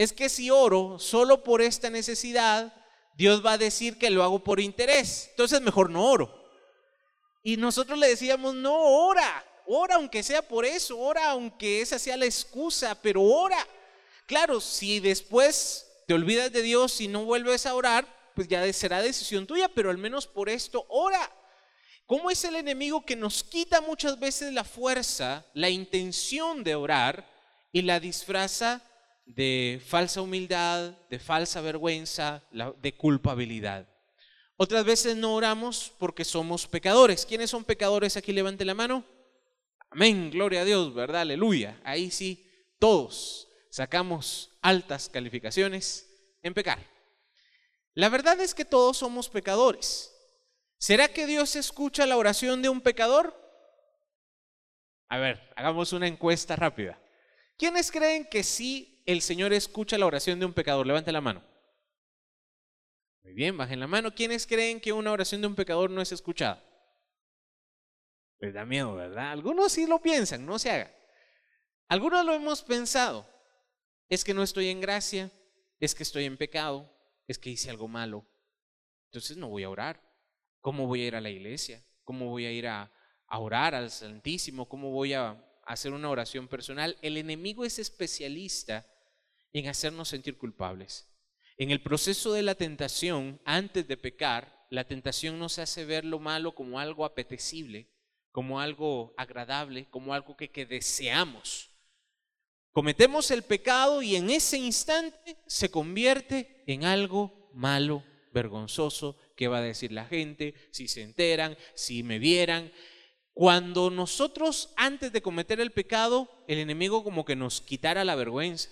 [0.01, 2.73] Es que si oro solo por esta necesidad,
[3.19, 5.27] Dios va a decir que lo hago por interés.
[5.33, 6.35] Entonces mejor no oro.
[7.43, 12.17] Y nosotros le decíamos, no, ora, ora aunque sea por eso, ora aunque esa sea
[12.17, 13.59] la excusa, pero ora.
[14.25, 19.03] Claro, si después te olvidas de Dios y no vuelves a orar, pues ya será
[19.03, 21.31] decisión tuya, pero al menos por esto ora.
[22.07, 27.29] ¿Cómo es el enemigo que nos quita muchas veces la fuerza, la intención de orar
[27.71, 28.83] y la disfraza
[29.35, 32.43] de falsa humildad, de falsa vergüenza,
[32.81, 33.87] de culpabilidad?
[34.57, 37.25] Otras veces no oramos porque somos pecadores.
[37.25, 38.17] ¿Quiénes son pecadores?
[38.17, 39.05] Aquí levante la mano.
[39.91, 41.23] Amén, gloria a Dios, ¿verdad?
[41.23, 41.81] Aleluya.
[41.83, 42.47] Ahí sí,
[42.79, 46.07] todos sacamos altas calificaciones
[46.43, 46.79] en pecar.
[47.95, 50.15] La verdad es que todos somos pecadores.
[50.79, 53.35] ¿Será que Dios escucha la oración de un pecador?
[55.09, 57.01] A ver, hagamos una encuesta rápida.
[57.57, 60.87] ¿Quiénes creen que sí el Señor escucha la oración de un pecador?
[60.87, 61.43] Levante la mano.
[63.23, 64.15] Muy bien, bajen la mano.
[64.15, 66.65] ¿Quiénes creen que una oración de un pecador no es escuchada?
[68.39, 69.33] Les da miedo, ¿verdad?
[69.33, 70.95] Algunos sí lo piensan, no se haga.
[71.89, 73.29] Algunos lo hemos pensado.
[74.09, 75.31] Es que no estoy en gracia,
[75.79, 76.91] es que estoy en pecado,
[77.27, 78.27] es que hice algo malo.
[79.07, 80.01] Entonces no voy a orar.
[80.61, 81.85] ¿Cómo voy a ir a la iglesia?
[82.05, 82.93] ¿Cómo voy a ir a,
[83.29, 84.69] orar al Santísimo?
[84.69, 86.97] ¿Cómo voy a hacer una oración personal?
[87.03, 88.87] El enemigo es especialista
[89.53, 91.09] en hacernos sentir culpables.
[91.57, 96.19] En el proceso de la tentación, antes de pecar, la tentación nos hace ver lo
[96.19, 97.91] malo como algo apetecible,
[98.31, 101.71] como algo agradable, como algo que, que deseamos.
[102.73, 109.59] Cometemos el pecado y en ese instante se convierte en algo malo, vergonzoso, qué va
[109.59, 112.73] a decir la gente, si se enteran, si me vieran.
[113.33, 118.71] Cuando nosotros antes de cometer el pecado, el enemigo como que nos quitara la vergüenza.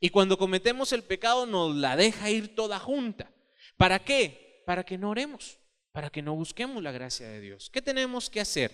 [0.00, 3.30] Y cuando cometemos el pecado nos la deja ir toda junta.
[3.76, 4.62] ¿Para qué?
[4.66, 5.58] Para que no oremos,
[5.92, 7.70] para que no busquemos la gracia de Dios.
[7.70, 8.72] ¿Qué tenemos que hacer?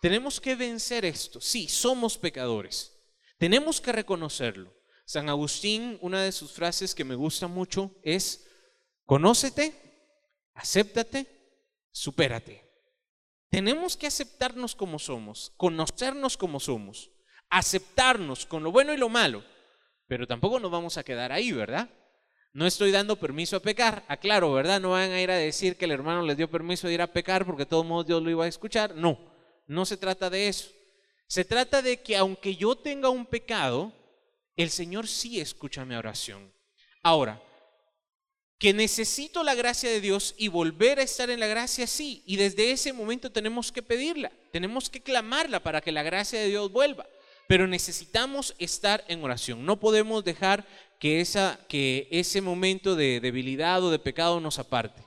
[0.00, 1.40] Tenemos que vencer esto.
[1.40, 2.94] Sí, somos pecadores.
[3.38, 4.74] Tenemos que reconocerlo.
[5.04, 8.46] San Agustín, una de sus frases que me gusta mucho es,
[9.06, 9.88] conócete
[10.58, 11.26] acéptate,
[11.92, 12.64] supérate.
[13.48, 17.10] Tenemos que aceptarnos como somos, conocernos como somos,
[17.48, 19.42] aceptarnos con lo bueno y lo malo,
[20.08, 21.88] pero tampoco nos vamos a quedar ahí, ¿verdad?
[22.52, 24.80] No estoy dando permiso a pecar, aclaro, ¿verdad?
[24.80, 27.12] No van a ir a decir que el hermano les dio permiso de ir a
[27.12, 28.96] pecar porque de todos modos Dios lo iba a escuchar.
[28.96, 29.18] No,
[29.66, 30.70] no se trata de eso.
[31.28, 33.92] Se trata de que aunque yo tenga un pecado,
[34.56, 36.50] el Señor sí escucha mi oración.
[37.02, 37.40] Ahora,
[38.58, 42.22] que necesito la gracia de Dios y volver a estar en la gracia, sí.
[42.26, 46.48] Y desde ese momento tenemos que pedirla, tenemos que clamarla para que la gracia de
[46.48, 47.06] Dios vuelva.
[47.48, 49.66] Pero necesitamos estar en oración.
[49.66, 50.64] No podemos dejar
[51.00, 55.02] que, esa, que ese momento de debilidad o de pecado nos aparte.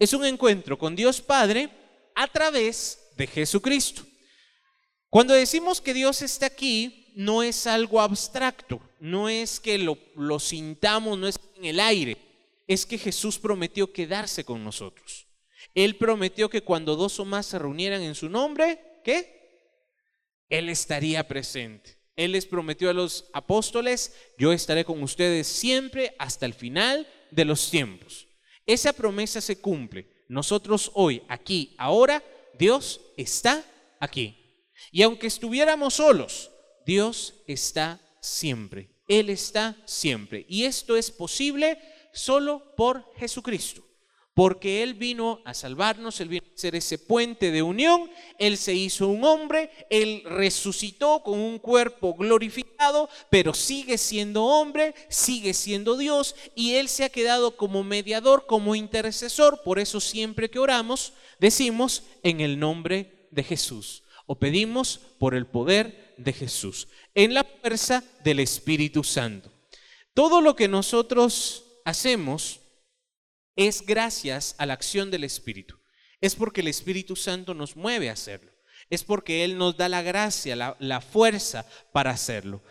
[0.00, 1.70] Es un encuentro con Dios Padre
[2.16, 4.02] a través de Jesucristo.
[5.10, 10.40] Cuando decimos que Dios está aquí, no es algo abstracto, no es que lo, lo
[10.40, 12.28] sintamos, no es en el aire
[12.68, 15.26] es que Jesús prometió quedarse con nosotros.
[15.74, 19.37] Él prometió que cuando dos o más se reunieran en su nombre, ¿qué?
[20.48, 21.98] Él estaría presente.
[22.16, 27.44] Él les prometió a los apóstoles, yo estaré con ustedes siempre hasta el final de
[27.44, 28.26] los tiempos.
[28.66, 30.24] Esa promesa se cumple.
[30.28, 32.22] Nosotros hoy, aquí, ahora,
[32.58, 33.64] Dios está
[34.00, 34.64] aquí.
[34.90, 36.50] Y aunque estuviéramos solos,
[36.84, 38.90] Dios está siempre.
[39.06, 40.44] Él está siempre.
[40.48, 41.78] Y esto es posible
[42.12, 43.87] solo por Jesucristo
[44.38, 48.72] porque Él vino a salvarnos, Él vino a ser ese puente de unión, Él se
[48.72, 55.96] hizo un hombre, Él resucitó con un cuerpo glorificado, pero sigue siendo hombre, sigue siendo
[55.96, 61.14] Dios, y Él se ha quedado como mediador, como intercesor, por eso siempre que oramos
[61.40, 67.42] decimos en el nombre de Jesús, o pedimos por el poder de Jesús, en la
[67.42, 69.50] fuerza del Espíritu Santo.
[70.14, 72.60] Todo lo que nosotros hacemos,
[73.58, 75.76] es gracias a la acción del Espíritu.
[76.20, 78.52] Es porque el Espíritu Santo nos mueve a hacerlo.
[78.88, 82.62] Es porque Él nos da la gracia, la, fuerza para hacerlo.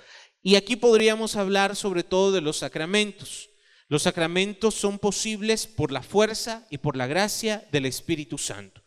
[0.41, 3.49] Y aquí podríamos hablar sobre todo de los sacramentos.
[3.89, 8.81] Los sacramentos son posibles por la fuerza y por la gracia del Espíritu Santo.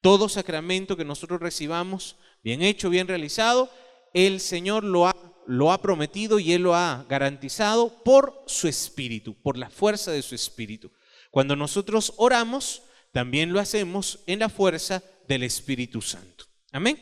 [0.00, 3.70] Todo sacramento que nosotros recibamos, bien hecho, bien realizado,
[4.12, 9.70] el Señor lo ha, prometido y Él lo ha garantizado por su Espíritu, por la
[9.70, 10.90] fuerza de su Espíritu.
[11.34, 16.44] Cuando nosotros oramos, también lo hacemos en la fuerza del Espíritu Santo.
[16.70, 16.96] Amén.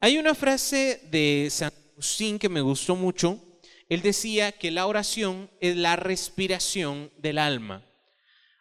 [0.00, 3.40] Hay una frase de San Agustín que me gustó mucho.
[3.88, 7.86] Él decía que la oración es la respiración del alma.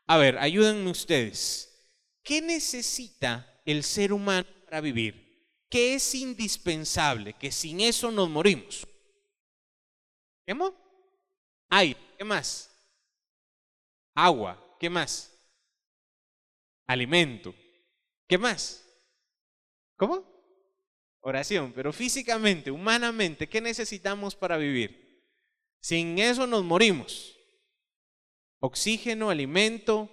[0.05, 1.91] A ver, ayúdenme ustedes.
[2.21, 5.43] ¿Qué necesita el ser humano para vivir?
[5.71, 7.33] ¿Qué es indispensable?
[7.33, 8.87] Que sin eso nos morimos.
[10.45, 10.71] ¿Qué más?
[11.67, 11.99] Aire.
[12.15, 12.69] ¿Qué más?
[14.13, 14.65] Agua.
[14.79, 15.33] ¿Qué más?
[16.85, 17.53] Alimento.
[18.27, 18.85] ¿Qué más?
[19.95, 20.23] ¿Cómo?
[21.21, 21.73] Oración.
[21.73, 25.25] Pero físicamente, humanamente, ¿qué necesitamos para vivir?
[25.81, 27.35] Sin eso nos morimos.
[28.59, 30.09] Oxígeno, alimento.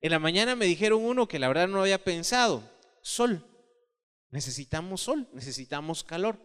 [0.00, 2.68] En la mañana me dijeron uno que la verdad no había pensado.
[3.02, 3.46] Sol.
[4.30, 6.38] Necesitamos sol, necesitamos calor.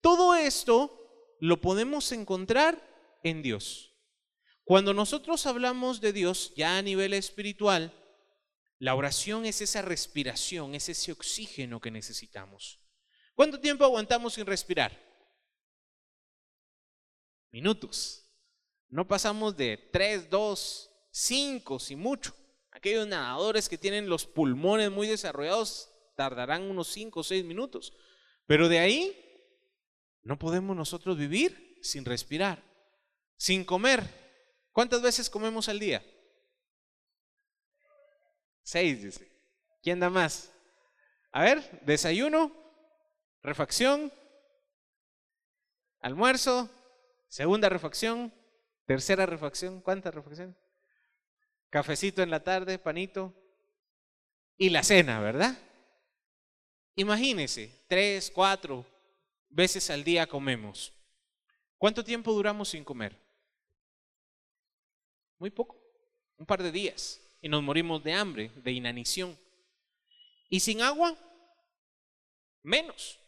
[0.00, 2.82] Todo esto lo podemos encontrar
[3.22, 3.87] en Dios.
[4.68, 7.90] Cuando nosotros hablamos de Dios ya a nivel espiritual,
[8.78, 12.78] la oración es esa respiración, es ese oxígeno que necesitamos.
[13.34, 14.92] ¿Cuánto tiempo aguantamos sin respirar?
[17.50, 18.30] Minutos.
[18.90, 22.36] No pasamos de 3, 2, 5, si mucho.
[22.70, 27.94] Aquellos nadadores que tienen los pulmones muy desarrollados tardarán unos 5 o 6 minutos.
[28.44, 29.16] Pero de ahí
[30.22, 32.62] no podemos nosotros vivir sin respirar,
[33.38, 34.27] sin comer.
[34.78, 36.00] ¿Cuántas veces comemos al día?
[38.62, 39.28] Seis, dice.
[39.82, 40.52] ¿Quién da más?
[41.32, 42.52] A ver, desayuno,
[43.42, 44.12] refacción,
[45.98, 46.70] almuerzo,
[47.26, 48.32] segunda refacción,
[48.86, 49.80] tercera refacción.
[49.80, 50.54] ¿Cuántas refacciones?
[51.70, 53.34] Cafecito en la tarde, panito.
[54.56, 55.58] Y la cena, ¿verdad?
[56.94, 58.86] Imagínese, tres, cuatro
[59.48, 60.94] veces al día comemos.
[61.78, 63.27] ¿Cuánto tiempo duramos sin comer?
[65.38, 65.76] Muy poco,
[66.36, 67.20] un par de días.
[67.40, 69.38] Y nos morimos de hambre, de inanición.
[70.48, 71.16] Y sin agua,
[72.62, 73.18] menos,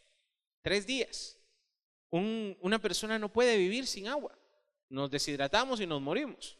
[0.61, 1.37] tres días.
[2.09, 4.37] una persona no puede vivir sin agua.
[4.89, 6.57] Nos deshidratamos y nos morimos.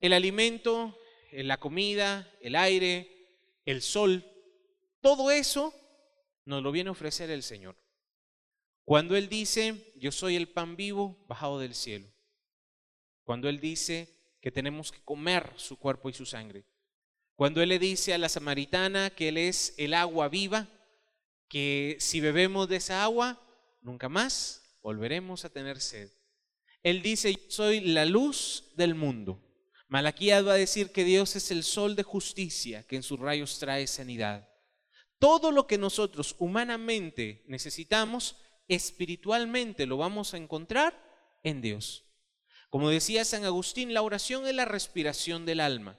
[0.00, 0.98] El alimento,
[1.30, 3.18] eh, la comida, el aire,
[3.66, 4.24] el sol,
[5.02, 5.74] todo eso
[6.44, 7.76] nos lo viene a ofrecer el Señor.
[8.84, 12.08] Cuando Él dice, yo soy el pan vivo bajado del cielo.
[13.24, 16.64] Cuando Él dice, que tenemos que comer su cuerpo y su sangre.
[17.34, 20.68] Cuando Él le dice a la samaritana que Él es el agua viva,
[21.48, 23.40] que si bebemos de esa agua,
[23.80, 26.10] nunca más volveremos a tener sed.
[26.82, 29.40] Él dice, yo soy la luz del mundo.
[29.88, 33.58] Malaquías va a decir que Dios es el sol de justicia, que en sus rayos
[33.58, 34.48] trae sanidad.
[35.18, 38.36] Todo lo que nosotros humanamente necesitamos,
[38.68, 40.94] espiritualmente lo vamos a encontrar
[41.42, 42.04] en Dios.
[42.70, 45.98] Como decía San Agustín, la oración es la respiración del alma.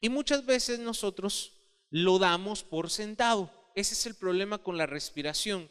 [0.00, 1.52] Y muchas veces nosotros
[1.90, 3.52] lo damos por sentado.
[3.74, 5.70] Ese es el problema con la respiración.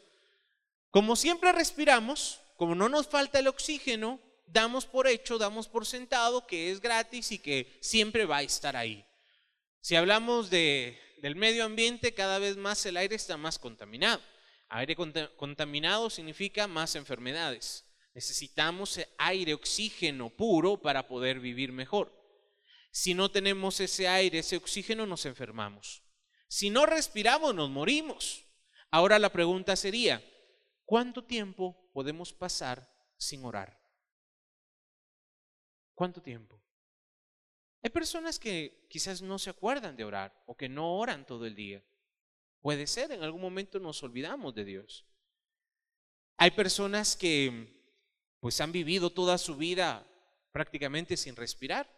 [0.90, 6.46] Como siempre respiramos, como no nos falta el oxígeno, damos por hecho, damos por sentado
[6.46, 9.04] que es gratis y que siempre va a estar ahí.
[9.80, 14.20] Si hablamos de, del medio ambiente, cada vez más el aire está más contaminado.
[14.70, 14.96] Aire
[15.36, 17.84] contaminado significa más enfermedades.
[18.14, 22.12] Necesitamos aire, oxígeno puro para poder vivir mejor.
[22.90, 26.02] Si no tenemos ese aire, ese oxígeno, nos enfermamos.
[26.48, 28.44] Si no respiramos, nos morimos.
[28.90, 30.22] Ahora la pregunta sería,
[30.84, 33.78] ¿cuánto tiempo podemos pasar sin orar?
[35.94, 36.60] ¿Cuánto tiempo?
[37.82, 41.54] Hay personas que quizás no se acuerdan de orar o que no oran todo el
[41.54, 41.84] día.
[42.60, 45.06] Puede ser, en algún momento nos olvidamos de Dios.
[46.36, 47.77] Hay personas que
[48.40, 50.06] pues han vivido toda su vida
[50.52, 51.88] prácticamente sin respirar.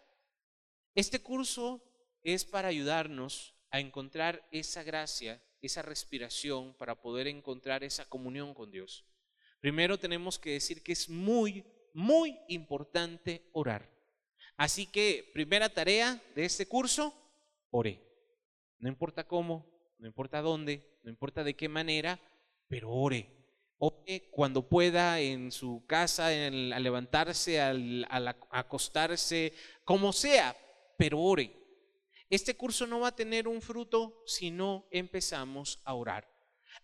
[0.95, 1.83] Este curso
[2.23, 8.71] es para ayudarnos a encontrar esa gracia, esa respiración, para poder encontrar esa comunión con
[8.71, 9.07] Dios.
[9.61, 11.65] Primero tenemos que decir que es muy,
[11.95, 13.89] muy importante orar.
[14.57, 17.15] Así que primera tarea de este curso,
[17.71, 18.03] ore.
[18.79, 19.67] No importa cómo,
[19.99, 22.21] no importa dónde, no importa de qué manera,
[22.69, 23.40] pero ore.
[23.83, 29.55] Ore cuando pueda en su casa, al levantarse, al, al acostarse,
[29.85, 30.55] como sea,
[30.99, 31.57] pero ore.
[32.29, 36.29] Este curso no va a tener un fruto si no empezamos a orar.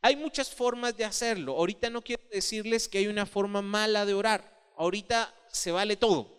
[0.00, 1.52] Hay muchas formas de hacerlo.
[1.56, 4.72] Ahorita no quiero decirles que hay una forma mala de orar.
[4.76, 6.35] Ahorita se vale todo.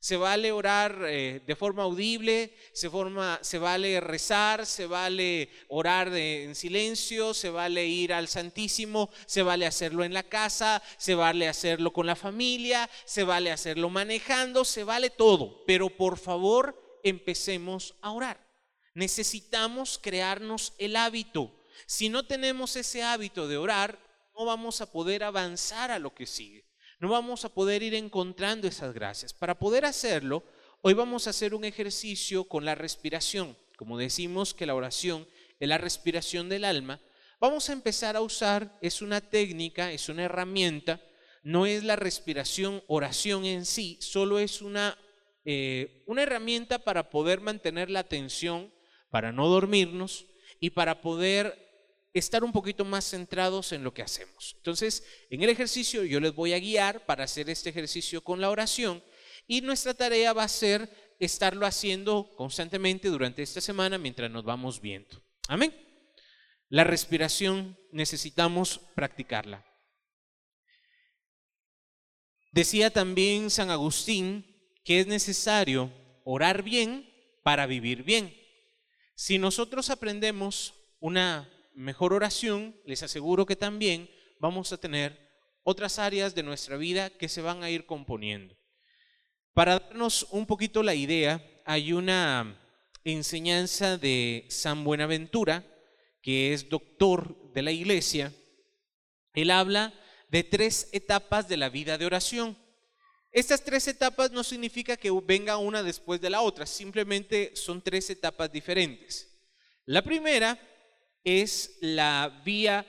[0.00, 6.14] Se vale orar eh, de forma audible, se, forma, se vale rezar, se vale orar
[6.14, 11.48] en silencio, se vale ir al Santísimo, se vale hacerlo en la casa, se vale
[11.48, 15.64] hacerlo con la familia, se vale hacerlo manejando, se vale todo.
[15.66, 18.38] Pero por favor, empecemos a orar.
[18.94, 21.52] Necesitamos crearnos el hábito.
[21.86, 23.98] Si no tenemos ese hábito de orar,
[24.38, 26.66] no vamos a poder avanzar a lo que sigue
[26.98, 29.32] no vamos a poder ir encontrando esas gracias.
[29.32, 30.44] Para poder hacerlo,
[30.82, 33.56] hoy vamos a hacer un ejercicio con la respiración.
[33.76, 35.26] Como decimos que la oración
[35.60, 37.00] es la respiración del alma,
[37.38, 41.00] vamos a empezar a usar, es una técnica, es una herramienta,
[41.42, 44.98] no es la respiración, oración en sí, solo es una,
[45.44, 48.72] eh, una herramienta para poder mantener la atención,
[49.10, 50.26] para no dormirnos
[50.60, 51.65] y para poder
[52.18, 54.54] estar un poquito más centrados en lo que hacemos.
[54.56, 58.50] Entonces, en el ejercicio yo les voy a guiar para hacer este ejercicio con la
[58.50, 59.02] oración
[59.46, 64.80] y nuestra tarea va a ser estarlo haciendo constantemente durante esta semana mientras nos vamos
[64.80, 65.22] viendo.
[65.48, 65.74] Amén.
[66.68, 69.64] La respiración necesitamos practicarla.
[72.50, 74.44] Decía también San Agustín
[74.84, 75.92] que es necesario
[76.24, 77.12] orar bien
[77.42, 78.34] para vivir bien.
[79.14, 84.10] Si nosotros aprendemos una mejor oración, les aseguro que también
[84.40, 85.30] vamos a tener
[85.62, 88.56] otras áreas de nuestra vida que se van a ir componiendo.
[89.52, 92.60] Para darnos un poquito la idea, hay una
[93.04, 95.64] enseñanza de San Buenaventura,
[96.22, 98.32] que es doctor de la iglesia.
[99.34, 99.94] Él habla
[100.28, 102.58] de tres etapas de la vida de oración.
[103.32, 108.08] Estas tres etapas no significa que venga una después de la otra, simplemente son tres
[108.08, 109.36] etapas diferentes.
[109.84, 110.58] La primera
[111.26, 112.86] es la vía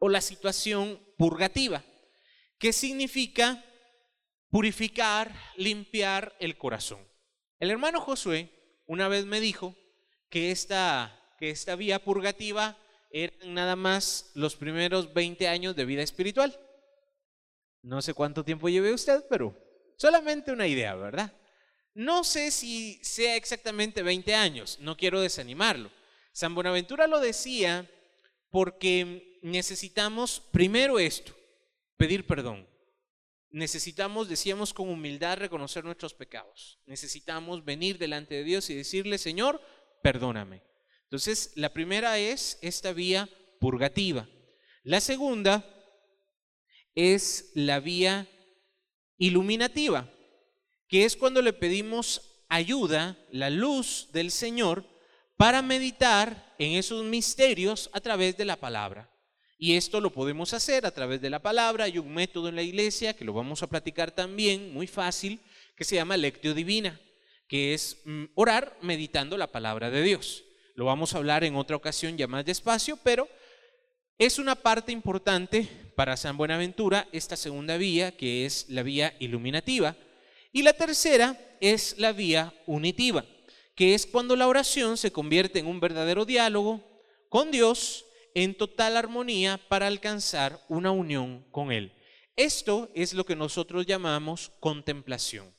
[0.00, 1.84] o la situación purgativa,
[2.58, 3.64] que significa
[4.50, 6.98] purificar, limpiar el corazón.
[7.60, 8.50] El hermano Josué
[8.86, 9.76] una vez me dijo
[10.28, 12.76] que esta, que esta vía purgativa
[13.12, 16.58] eran nada más los primeros 20 años de vida espiritual.
[17.82, 19.56] No sé cuánto tiempo lleve usted, pero
[19.96, 21.32] solamente una idea, ¿verdad?
[21.94, 25.92] No sé si sea exactamente 20 años, no quiero desanimarlo.
[26.32, 27.90] San Buenaventura lo decía
[28.50, 31.34] porque necesitamos primero esto,
[31.96, 32.68] pedir perdón.
[33.52, 36.78] Necesitamos, decíamos con humildad, reconocer nuestros pecados.
[36.86, 39.60] Necesitamos venir delante de Dios y decirle, Señor,
[40.02, 40.62] perdóname.
[41.04, 43.28] Entonces, la primera es esta vía
[43.58, 44.28] purgativa.
[44.84, 45.64] La segunda
[46.94, 48.28] es la vía
[49.18, 50.08] iluminativa,
[50.88, 54.84] que es cuando le pedimos ayuda, la luz del Señor,
[55.40, 59.08] para meditar en esos misterios a través de la palabra.
[59.56, 61.84] Y esto lo podemos hacer a través de la palabra.
[61.84, 65.40] Hay un método en la iglesia que lo vamos a platicar también, muy fácil,
[65.74, 67.00] que se llama lectio divina,
[67.48, 70.44] que es mm, orar meditando la palabra de Dios.
[70.74, 73.26] Lo vamos a hablar en otra ocasión ya más despacio, pero
[74.18, 75.66] es una parte importante
[75.96, 79.96] para San Buenaventura esta segunda vía, que es la vía iluminativa.
[80.52, 83.24] Y la tercera es la vía unitiva
[83.80, 86.82] que es cuando la oración se convierte en un verdadero diálogo
[87.30, 88.04] con Dios
[88.34, 91.90] en total armonía para alcanzar una unión con Él.
[92.36, 95.50] Esto es lo que nosotros llamamos contemplación.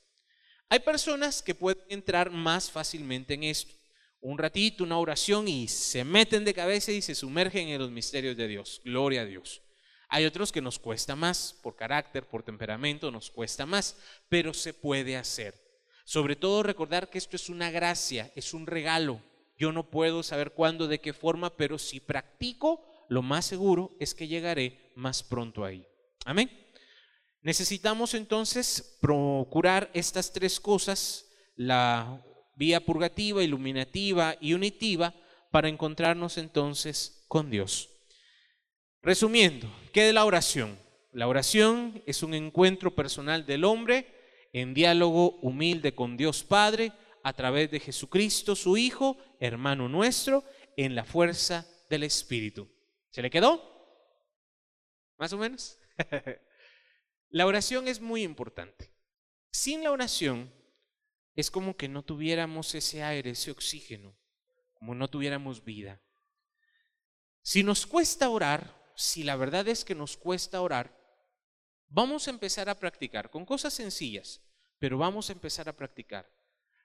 [0.70, 3.74] Hay personas que pueden entrar más fácilmente en esto.
[4.20, 8.38] Un ratito, una oración y se meten de cabeza y se sumergen en los misterios
[8.38, 8.82] de Dios.
[8.86, 9.64] Gloria a Dios.
[10.10, 13.98] Hay otros que nos cuesta más, por carácter, por temperamento, nos cuesta más,
[14.30, 15.61] pero se puede hacer.
[16.12, 19.22] Sobre todo recordar que esto es una gracia, es un regalo.
[19.58, 24.14] Yo no puedo saber cuándo, de qué forma, pero si practico, lo más seguro es
[24.14, 25.88] que llegaré más pronto ahí.
[26.26, 26.52] Amén.
[27.42, 32.22] Necesitamos entonces procurar estas tres cosas, la
[32.58, 35.16] vía purgativa, iluminativa y unitiva
[35.50, 37.88] para encontrarnos entonces con Dios.
[39.02, 40.78] Resumiendo, ¿qué es la oración?
[41.14, 44.20] La oración es un encuentro personal del hombre
[44.54, 46.92] en diálogo humilde con Dios Padre
[47.24, 50.44] a través de Jesucristo, su Hijo, hermano nuestro,
[50.76, 52.70] en la fuerza del Espíritu.
[53.10, 53.62] ¿Se le quedó?
[55.18, 55.78] ¿Más o menos?
[57.30, 58.92] la oración es muy importante.
[59.52, 60.52] Sin la oración
[61.36, 64.18] es como que no tuviéramos ese aire, ese oxígeno,
[64.74, 66.02] como no tuviéramos vida.
[67.42, 71.01] Si nos cuesta orar, si la verdad es que nos cuesta orar,
[71.92, 74.42] vamos a empezar a practicar con cosas sencillas,
[74.80, 76.28] pero vamos a empezar a practicar.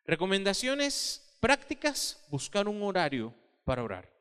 [0.04, 3.34] Recomendaciones prácticas, buscar un horario
[3.64, 4.12] para orar.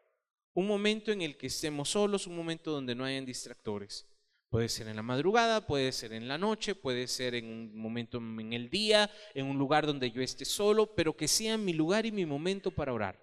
[0.54, 4.08] Un momento en el que estemos solos, un momento donde no hayan distractores.
[4.50, 8.20] Puede ser en la madrugada, puede ser en la noche, puede ser en un momento
[8.20, 12.06] en el día, en un lugar donde yo esté solo, pero que sea mi lugar
[12.06, 13.22] y mi momento para orar.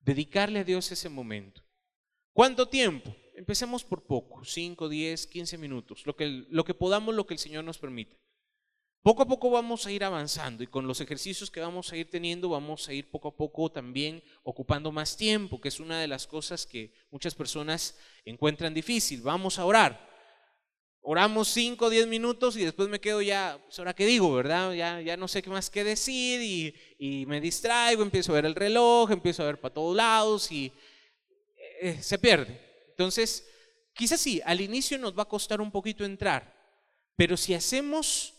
[0.00, 1.62] Dedicarle a Dios ese momento.
[2.32, 3.14] ¿Cuánto tiempo?
[3.40, 7.38] Empecemos por poco, 5, 10, 15 minutos, lo que, lo que podamos, lo que el
[7.38, 8.14] Señor nos permita.
[9.02, 12.10] Poco a poco vamos a ir avanzando y con los ejercicios que vamos a ir
[12.10, 16.06] teniendo vamos a ir poco a poco también ocupando más tiempo, que es una de
[16.06, 19.22] las cosas que muchas personas encuentran difícil.
[19.22, 20.06] Vamos a orar.
[21.00, 24.74] Oramos 5 o 10 minutos y después me quedo ya, pues ahora qué digo, ¿verdad?
[24.74, 28.44] Ya, ya no sé qué más que decir y, y, me distraigo, empiezo a ver
[28.44, 30.70] el reloj, empiezo a ver para todos lados y
[31.80, 32.69] eh, se pierde.
[33.00, 33.48] Entonces,
[33.94, 36.54] quizás sí, al inicio nos va a costar un poquito entrar,
[37.16, 38.34] pero si hacemos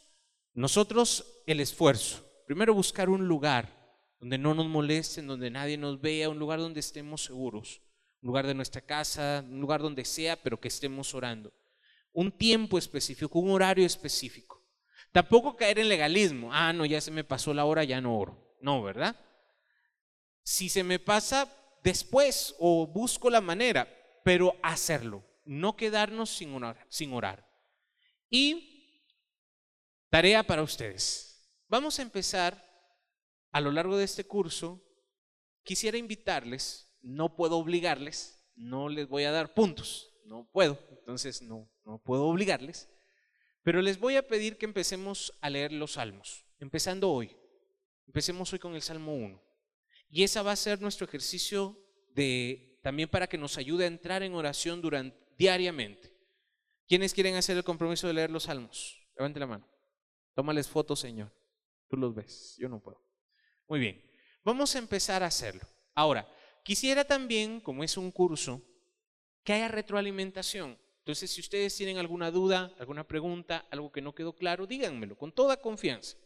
[0.53, 6.29] nosotros el esfuerzo, primero buscar un lugar donde no nos molesten, donde nadie nos vea,
[6.29, 7.81] un lugar donde estemos seguros,
[8.21, 11.51] un lugar de nuestra casa, un lugar donde sea, pero que estemos orando.
[12.13, 14.63] Un tiempo específico, un horario específico.
[15.11, 16.53] Tampoco caer en legalismo.
[16.53, 18.55] Ah, no, ya se me pasó la hora, ya no oro.
[18.61, 19.15] No, ¿verdad?
[20.43, 21.51] Si se me pasa
[21.83, 26.85] después o busco la manera, pero hacerlo, no quedarnos sin orar.
[26.89, 27.47] Sin orar.
[28.29, 28.71] Y
[30.11, 31.49] Tarea para ustedes.
[31.69, 32.61] Vamos a empezar
[33.53, 34.83] a lo largo de este curso.
[35.63, 41.71] Quisiera invitarles, no puedo obligarles, no les voy a dar puntos, no puedo, entonces no,
[41.85, 42.89] no puedo obligarles,
[43.63, 47.33] pero les voy a pedir que empecemos a leer los salmos, empezando hoy.
[48.05, 49.41] Empecemos hoy con el Salmo 1.
[50.09, 54.23] Y esa va a ser nuestro ejercicio de también para que nos ayude a entrar
[54.23, 54.81] en oración
[55.37, 56.11] diariamente.
[56.87, 58.99] ¿Quiénes quieren hacer el compromiso de leer los salmos?
[59.15, 59.67] Levante la mano.
[60.33, 61.31] Tómales fotos, Señor.
[61.87, 63.01] Tú los ves, yo no puedo.
[63.67, 64.01] Muy bien,
[64.43, 65.61] vamos a empezar a hacerlo.
[65.93, 66.27] Ahora,
[66.63, 68.61] quisiera también, como es un curso,
[69.43, 70.77] que haya retroalimentación.
[70.99, 75.31] Entonces, si ustedes tienen alguna duda, alguna pregunta, algo que no quedó claro, díganmelo con
[75.31, 76.17] toda confianza.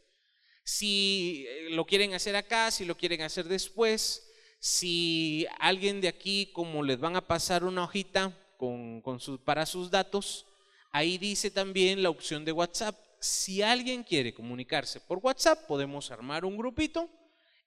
[0.64, 4.25] Si eh, lo quieren hacer acá, si lo quieren hacer después,
[4.66, 9.04] si alguien de aquí, como les van a pasar una hojita con,
[9.46, 10.48] para sus datos,
[10.92, 16.46] ahí dice también la opción de WhatsApp si alguien quiere comunicarse por WhatsApp, podemos armar
[16.46, 17.08] un grupito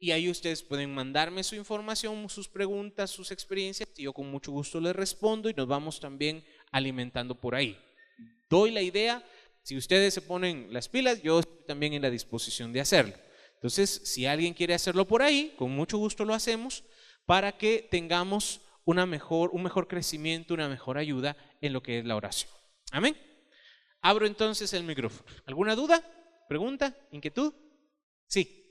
[0.00, 4.50] y ahí ustedes pueden mandarme su información, sus preguntas, sus experiencias y yo con mucho
[4.50, 7.78] gusto les respondo y nos vamos también alimentando por ahí.
[8.50, 9.24] Doy la idea,
[9.62, 13.14] si ustedes se ponen las pilas, yo estoy también en la disposición de hacerlo.
[13.58, 16.84] Entonces, si alguien quiere hacerlo por ahí, con mucho gusto lo hacemos
[17.26, 22.04] para que tengamos una mejor, un mejor crecimiento, una mejor ayuda en lo que es
[22.04, 22.52] la oración.
[22.92, 23.16] Amén.
[24.00, 25.28] Abro entonces el micrófono.
[25.44, 26.02] ¿Alguna duda?
[26.48, 26.96] ¿Pregunta?
[27.10, 27.52] ¿Inquietud?
[28.28, 28.64] Sí.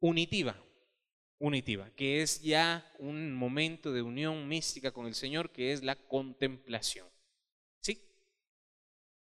[0.00, 0.62] Unitiva.
[1.38, 5.96] Unitiva, que es ya un momento de unión mística con el Señor, que es la
[5.96, 7.08] contemplación.
[7.80, 8.00] ¿Sí?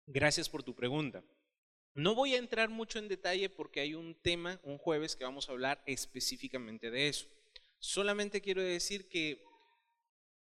[0.07, 1.23] Gracias por tu pregunta.
[1.97, 5.49] No voy a entrar mucho en detalle porque hay un tema, un jueves, que vamos
[5.49, 7.27] a hablar específicamente de eso.
[7.79, 9.43] Solamente quiero decir que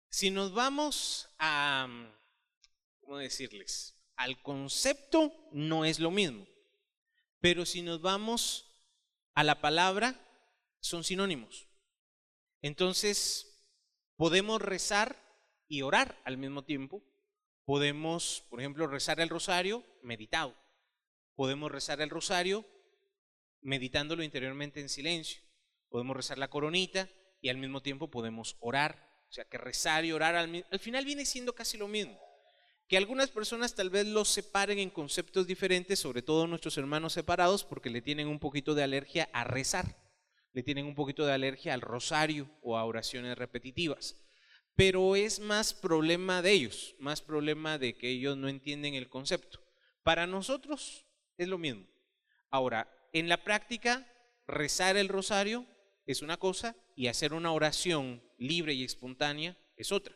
[0.10, 1.88] si nos vamos a
[3.02, 3.96] ¿cómo decirles?
[4.16, 6.48] Al concepto no es lo mismo,
[7.40, 8.72] pero si nos vamos
[9.36, 10.20] a la palabra,
[10.80, 11.68] son sinónimos.
[12.64, 13.64] Entonces,
[14.16, 15.22] podemos rezar
[15.68, 17.04] y orar al mismo tiempo.
[17.64, 20.63] Podemos, por ejemplo, rezar el rosario meditado.
[21.36, 22.66] Podemos rezar el rosario
[23.62, 25.42] meditándolo interiormente en silencio.
[25.90, 27.10] Podemos rezar la coronita
[27.42, 29.10] y al mismo tiempo podemos orar.
[29.30, 32.20] O sea que rezar y orar al, al final viene siendo casi lo mismo
[32.88, 37.64] que algunas personas tal vez los separen en conceptos diferentes, sobre todo nuestros hermanos separados,
[37.64, 39.98] porque le tienen un poquito de alergia a rezar,
[40.54, 44.22] le tienen un poquito de alergia al rosario o a oraciones repetitivas.
[44.76, 49.60] Pero es más problema de ellos, más problema de que ellos no entienden el concepto.
[50.04, 51.06] Para nosotros
[51.38, 51.88] es lo mismo.
[52.50, 54.08] Ahora, en la práctica,
[54.48, 55.66] rezar el rosario
[56.06, 60.16] es una cosa y hacer una oración libre y espontánea es otra.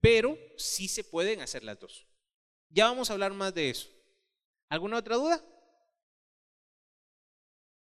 [0.00, 2.06] Pero sí se pueden hacer las dos.
[2.68, 3.88] Ya vamos a hablar más de eso.
[4.68, 5.44] ¿Alguna otra duda?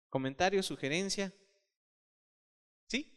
[0.09, 1.33] ¿Comentario, sugerencia?
[2.87, 3.13] ¿Sí?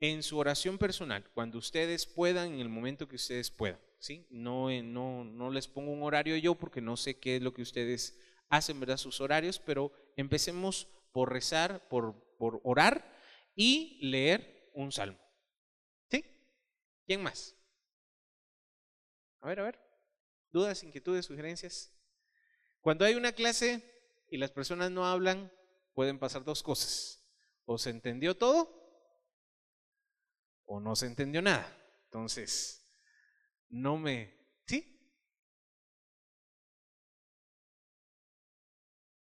[0.00, 3.85] En su oración personal, cuando ustedes puedan, en el momento que ustedes puedan.
[4.30, 8.18] No, no les pongo un horario yo porque no sé qué es lo que ustedes
[8.48, 8.96] hacen, ¿verdad?
[8.96, 13.16] Sus horarios, pero empecemos por rezar, por, por orar
[13.54, 15.18] y leer un salmo.
[16.10, 16.24] ¿Sí?
[17.06, 17.56] ¿Quién más?
[19.40, 19.80] A ver, a ver.
[20.52, 21.92] ¿Dudas, inquietudes, sugerencias?
[22.80, 23.82] Cuando hay una clase
[24.28, 25.52] y las personas no hablan,
[25.94, 27.24] pueden pasar dos cosas.
[27.64, 28.86] O se entendió todo
[30.66, 31.76] o no se entendió nada.
[32.04, 32.85] Entonces,
[33.68, 34.34] no me...
[34.66, 34.98] ¿Sí?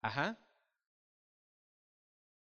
[0.01, 0.37] Ajá.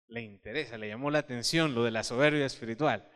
[0.08, 3.10] Le interesa, le llamó la atención lo de la soberbia espiritual.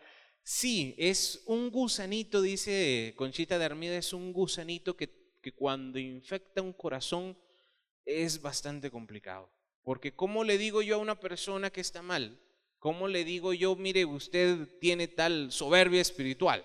[0.44, 6.62] Sí, es un gusanito, dice Conchita de Armida, es un gusanito que, que cuando infecta
[6.62, 7.38] un corazón
[8.06, 9.52] es bastante complicado.
[9.84, 12.40] Porque ¿cómo le digo yo a una persona que está mal?
[12.80, 16.64] ¿Cómo le digo yo, mire, usted tiene tal soberbia espiritual?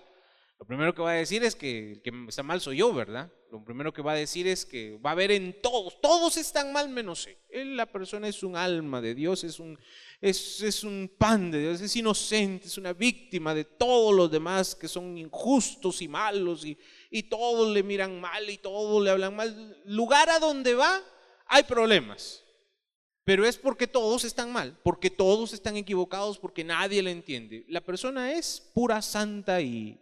[0.61, 3.31] Lo primero que va a decir es que el que está mal soy yo, ¿verdad?
[3.51, 6.71] Lo primero que va a decir es que va a ver en todos, todos están
[6.71, 7.75] mal menos él.
[7.75, 9.79] la persona es un alma de Dios, es un,
[10.21, 14.75] es, es un pan de Dios, es inocente, es una víctima de todos los demás
[14.75, 16.77] que son injustos y malos y,
[17.09, 19.81] y todos le miran mal y todos le hablan mal.
[19.85, 21.01] Lugar a donde va
[21.47, 22.43] hay problemas.
[23.23, 27.65] Pero es porque todos están mal, porque todos están equivocados, porque nadie le entiende.
[27.67, 29.99] La persona es pura santa y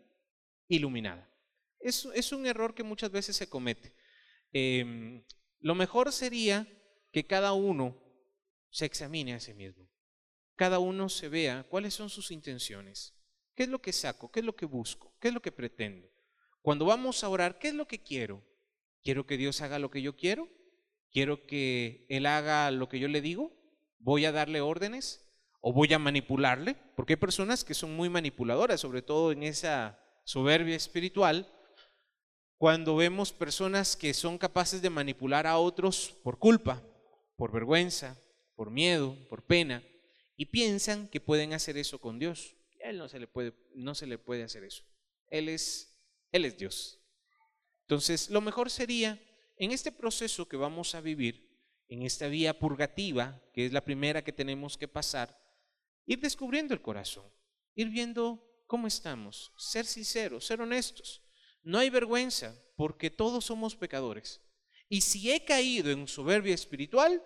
[0.70, 1.30] iluminada.
[1.80, 3.94] Es, un error que muchas veces se comete.
[4.54, 5.24] Em,
[5.60, 6.68] lo mejor sería
[7.12, 7.98] que cada uno
[8.70, 9.90] se examine a sí mismo.
[10.56, 13.16] Cada uno se vea cuáles son sus intenciones.
[13.56, 14.32] ¿Qué es lo que saco?
[14.32, 15.16] ¿Qué es lo que busco?
[15.20, 16.08] ¿Qué es lo que pretendo?
[16.62, 18.46] Cuando vamos a orar, ¿qué es lo que quiero?
[19.04, 20.50] ¿Quiero que Dios haga lo que yo quiero?
[21.12, 23.58] ¿Quiero que Él haga lo que yo le digo?
[23.98, 25.26] ¿Voy a darle órdenes?
[25.62, 26.76] ¿O voy a manipularle?
[26.96, 30.00] Porque hay personas que son muy manipuladoras, sobre todo en esa
[30.30, 31.52] soberbia espiritual,
[32.60, 36.84] cuando vemos personas que son capaces de manipular a otros por culpa,
[37.36, 38.16] por vergüenza,
[38.56, 39.82] por miedo, por pena,
[40.36, 42.56] y piensan que pueden hacer eso con Dios.
[42.86, 44.84] A él no se le puede, no se le puede hacer eso.
[45.32, 46.00] Él es,
[46.32, 47.00] él es Dios.
[47.82, 49.20] Entonces, lo mejor sería,
[49.58, 51.58] en este proceso que vamos a vivir,
[51.88, 55.36] en esta vía purgativa, que es la primera que tenemos que pasar,
[56.06, 57.26] ir descubriendo el corazón,
[57.74, 59.52] ir viendo ¿Cómo estamos?
[59.58, 61.24] Ser sinceros, ser honestos.
[61.64, 64.42] No hay vergüenza porque todos somos pecadores.
[64.88, 67.20] Y si he caído en soberbia espiritual,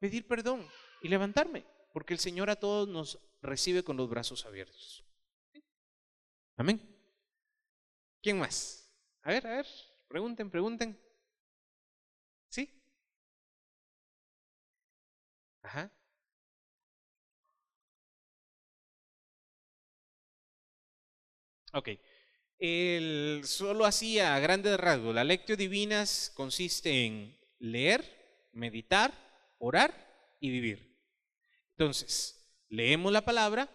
[0.00, 0.66] pedir perdón
[1.00, 5.04] y levantarme, porque el Señor a todos nos recibe con los brazos abiertos.
[6.56, 6.80] Amén.
[8.20, 8.92] ¿Quién más?
[9.22, 9.66] A ver, a ver,
[10.08, 11.00] pregunten, pregunten.
[21.72, 21.90] Ok.
[22.58, 28.04] El, solo así a grandes rasgos, la lectio divinas consiste en leer,
[28.52, 29.12] meditar,
[29.58, 29.94] orar
[30.40, 30.98] y vivir.
[31.70, 33.70] Entonces, leemos la palabra,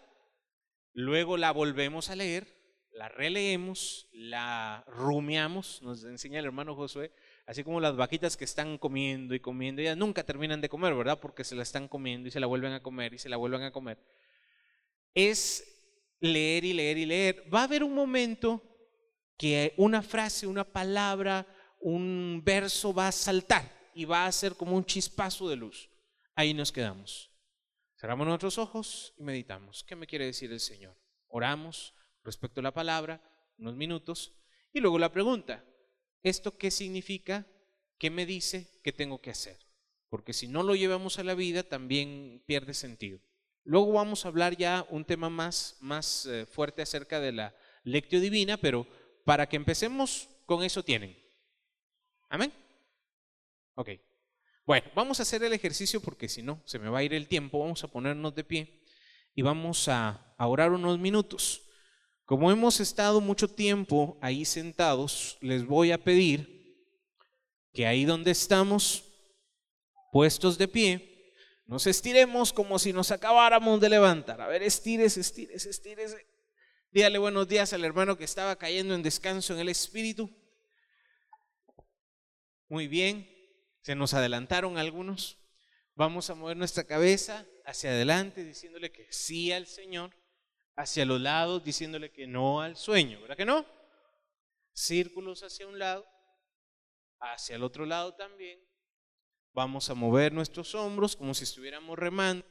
[0.93, 2.47] luego la volvemos a leer,
[2.91, 7.11] la releemos, la rumiamos, nos enseña el hermano Josué,
[7.47, 11.19] así como las vaquitas que están comiendo y comiendo, ellas nunca terminan de comer, ¿verdad?
[11.19, 13.63] Porque se la están comiendo y se la vuelven a comer y se la vuelven
[13.63, 13.97] a comer.
[15.15, 15.74] Es
[16.25, 17.53] leer y leer y leer.
[17.53, 18.61] Va a haber un momento
[19.37, 21.45] que una frase, una palabra,
[21.79, 25.89] un verso va a saltar y va a ser como un chispazo de luz.
[26.35, 27.31] Ahí nos quedamos.
[27.97, 29.83] Cerramos nuestros ojos y meditamos.
[29.83, 30.97] ¿Qué me quiere decir el Señor?
[31.27, 33.21] Oramos respecto a la palabra,
[33.57, 34.33] unos minutos,
[34.73, 35.63] y luego la pregunta,
[36.21, 37.47] ¿esto qué significa?
[37.97, 38.81] ¿Qué me dice?
[38.83, 39.57] ¿Qué tengo que hacer?
[40.09, 43.19] Porque si no lo llevamos a la vida, también pierde sentido.
[43.65, 48.21] Luego vamos a hablar ya un tema más, más eh, fuerte acerca de la lectio
[48.21, 48.87] divina, pero
[49.25, 51.17] para que empecemos con eso tienen.
[52.29, 52.53] Amén.
[53.73, 53.89] Ok.
[54.67, 57.27] Bueno, vamos a hacer el ejercicio porque si no, se me va a ir el
[57.27, 57.59] tiempo.
[57.59, 58.83] Vamos a ponernos de pie
[59.33, 61.63] y vamos a, a orar unos minutos.
[62.23, 66.55] Como hemos estado mucho tiempo ahí sentados, les voy a pedir
[67.73, 69.03] que ahí donde estamos,
[70.11, 71.14] puestos de pie,
[71.65, 74.39] nos estiremos como si nos acabáramos de levantar.
[74.41, 76.27] A ver, estírese, estírese, estírese.
[76.91, 80.29] Dígale buenos días al hermano que estaba cayendo en descanso en el espíritu.
[82.69, 83.29] Muy bien.
[83.81, 85.37] Se nos adelantaron algunos.
[85.95, 90.11] Vamos a mover nuestra cabeza hacia adelante diciéndole que sí al Señor,
[90.75, 93.65] hacia los lados diciéndole que no al sueño, ¿verdad que no?
[94.73, 96.05] Círculos hacia un lado,
[97.19, 98.59] hacia el otro lado también.
[99.55, 102.45] Vamos a mover nuestros hombros como si estuviéramos remando.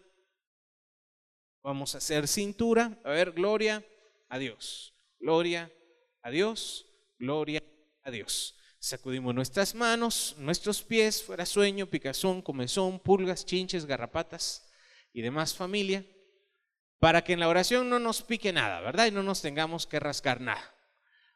[1.63, 2.99] Vamos a hacer cintura.
[3.05, 3.85] A ver, gloria
[4.31, 4.95] a Dios.
[5.21, 5.71] Gloria
[6.23, 6.87] a Dios.
[7.19, 7.63] Gloria
[8.05, 8.57] a Dios.
[8.79, 14.73] Sacudimos nuestras manos, nuestros pies, fuera sueño, picazón, comezón, pulgas, chinches, garrapatas
[15.13, 16.07] y demás familia,
[17.01, 19.09] para que en la oración no nos pique nada, ¿verdad?
[19.09, 20.75] Y no nos tengamos que rascar nada.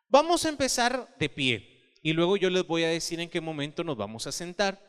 [0.09, 3.85] Vamos a empezar de pie y luego yo les voy a decir en qué momento
[3.85, 4.88] nos vamos a sentar.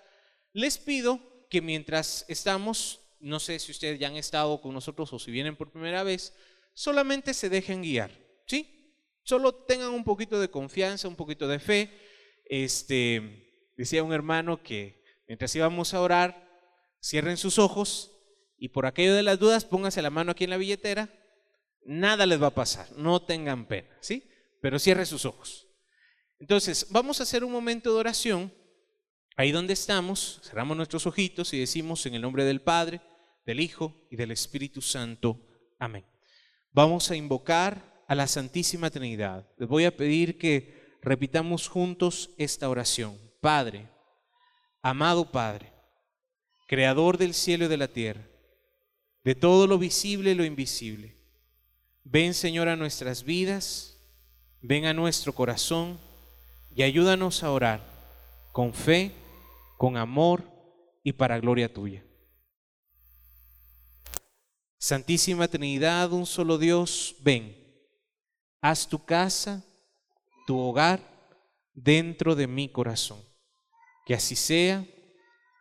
[0.54, 1.20] Les pido
[1.50, 5.56] que mientras estamos, no sé si ustedes ya han estado con nosotros o si vienen
[5.56, 6.34] por primera vez,
[6.74, 8.12] solamente se dejen guiar,
[8.46, 8.96] ¿sí?
[9.24, 11.92] Solo tengan un poquito de confianza, un poquito de fe
[12.50, 16.50] este, decía un hermano que mientras íbamos a orar,
[17.02, 18.12] cierren sus ojos
[18.58, 21.14] y por aquello de las dudas pónganse la mano aquí en la billetera.
[21.86, 24.28] Nada les va a pasar, no tengan pena, ¿sí?
[24.62, 25.68] Pero cierren sus ojos.
[26.40, 28.54] Entonces, vamos a hacer un momento de oración.
[29.40, 33.00] Ahí donde estamos, cerramos nuestros ojitos y decimos en el nombre del Padre,
[33.46, 35.40] del Hijo y del Espíritu Santo.
[35.80, 36.06] Amén.
[36.74, 39.48] Vamos a invocar a la Santísima Trinidad.
[39.58, 43.18] Les voy a pedir que repitamos juntos esta oración.
[43.40, 43.88] Padre,
[44.82, 45.72] amado Padre,
[46.68, 48.28] Creador del cielo y de la tierra,
[49.24, 51.16] de todo lo visible y lo invisible,
[52.04, 54.02] ven Señor a nuestras vidas,
[54.60, 55.98] ven a nuestro corazón
[56.76, 57.82] y ayúdanos a orar
[58.52, 59.14] con fe,
[59.80, 60.44] con amor
[61.06, 62.06] y para gloria tuya.
[64.78, 67.56] Santísima Trinidad, un solo Dios, ven,
[68.60, 69.66] haz tu casa
[70.46, 71.00] tu hogar
[71.74, 73.24] dentro de mi corazón.
[74.06, 74.86] Que así sea,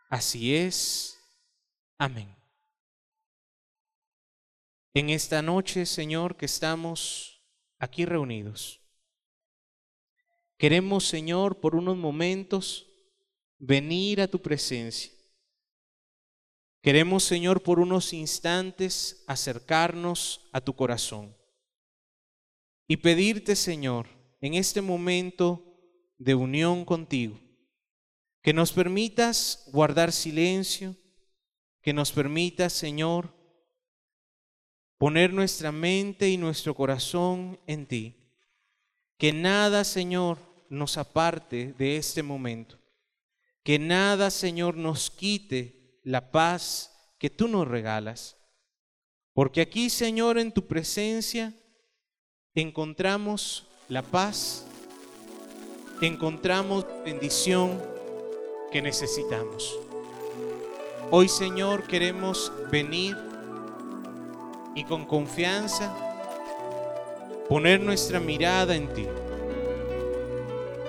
[0.09, 1.17] así es.
[1.97, 2.35] Amén.
[4.93, 7.41] En esta noche, Señor, que estamos
[7.77, 8.81] aquí reunidos,
[10.57, 12.88] queremos, Señor, por unos momentos
[13.59, 15.11] venir a tu presencia.
[16.81, 21.35] Queremos, Señor, por unos instantes acercarnos a tu corazón
[22.87, 24.07] y pedirte, Señor,
[24.41, 25.63] en este momento
[26.17, 27.39] de unión contigo.
[28.41, 30.95] Que nos permitas guardar silencio,
[31.81, 33.33] que nos permitas, Señor,
[34.97, 38.15] poner nuestra mente y nuestro corazón en ti.
[39.17, 40.39] Que nada, Señor,
[40.69, 42.78] nos aparte de este momento.
[43.69, 48.35] Que nada, Señor, nos quite la paz que tú nos regalas.
[49.31, 51.53] Porque aquí, Señor, en tu presencia
[52.55, 54.65] encontramos la paz,
[56.01, 57.79] encontramos bendición
[58.71, 59.77] que necesitamos.
[61.11, 63.15] Hoy Señor queremos venir
[64.73, 65.95] y con confianza
[67.47, 69.05] poner nuestra mirada en ti.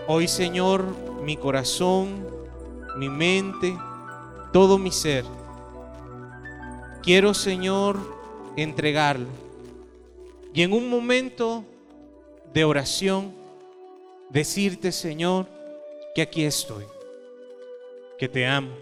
[0.09, 0.87] Hoy Señor
[1.21, 2.30] mi corazón,
[2.97, 3.77] mi mente,
[4.53, 5.25] todo mi ser,
[7.03, 7.99] quiero Señor
[8.57, 9.29] entregarlo.
[10.53, 11.65] Y en un momento
[12.53, 13.33] de oración,
[14.31, 15.47] decirte, Señor,
[16.15, 16.85] que aquí estoy,
[18.19, 18.73] que te amo,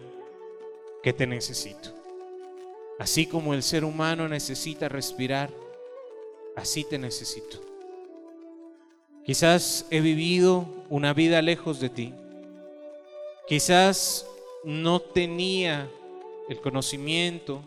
[1.02, 1.90] que te necesito.
[2.98, 5.50] Así como el ser humano necesita respirar,
[6.56, 7.60] así te necesito.
[9.24, 12.14] Quizás he vivido una vida lejos de ti.
[13.48, 14.26] Quizás
[14.62, 15.90] no tenía
[16.50, 17.62] el conocimiento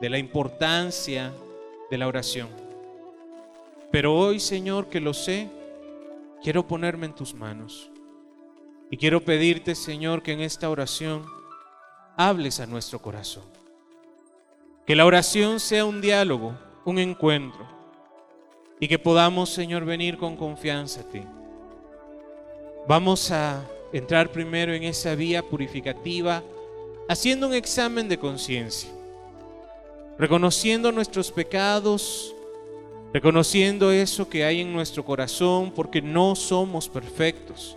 [0.00, 1.32] de la importancia
[1.90, 2.48] de la oración.
[3.90, 5.48] Pero hoy, Señor, que lo sé,
[6.42, 7.90] quiero ponerme en tus manos.
[8.90, 11.24] Y quiero pedirte, Señor, que en esta oración
[12.18, 13.44] hables a nuestro corazón.
[14.86, 16.54] Que la oración sea un diálogo,
[16.84, 17.66] un encuentro.
[18.78, 21.22] Y que podamos, Señor, venir con confianza a ti.
[22.86, 23.64] Vamos a
[23.94, 26.42] entrar primero en esa vía purificativa
[27.08, 28.90] haciendo un examen de conciencia,
[30.18, 32.34] reconociendo nuestros pecados
[33.14, 37.76] reconociendo eso que hay en nuestro corazón porque no somos perfectos.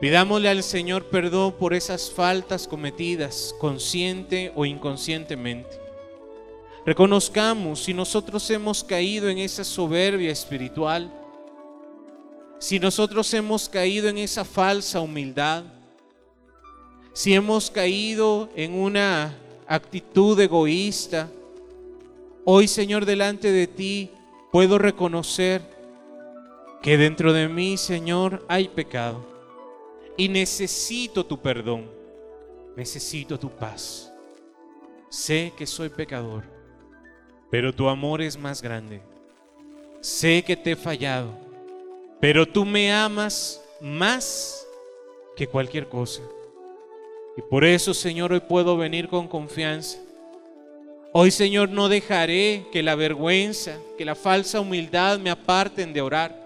[0.00, 5.78] Pidámosle al Señor perdón por esas faltas cometidas, consciente o inconscientemente.
[6.86, 11.12] Reconozcamos si nosotros hemos caído en esa soberbia espiritual,
[12.62, 15.64] si nosotros hemos caído en esa falsa humildad,
[17.12, 19.36] si hemos caído en una
[19.66, 21.28] actitud egoísta,
[22.44, 24.10] Hoy, Señor, delante de ti
[24.50, 25.62] puedo reconocer
[26.82, 29.24] que dentro de mí, Señor, hay pecado
[30.16, 31.88] y necesito tu perdón.
[32.76, 34.12] necesito tu paz.
[35.08, 36.42] Sé que soy pecador,
[37.48, 39.02] pero tu amor es más grande.
[40.00, 41.51] Sé que te he fallado,
[42.22, 44.64] pero tú me amas más
[45.34, 46.22] que cualquier cosa.
[47.36, 49.98] Y por eso, Señor, hoy puedo venir con confianza.
[51.10, 56.40] Hoy, Señor, no dejaré que la vergüenza, que la falsa humildad me aparten de orar.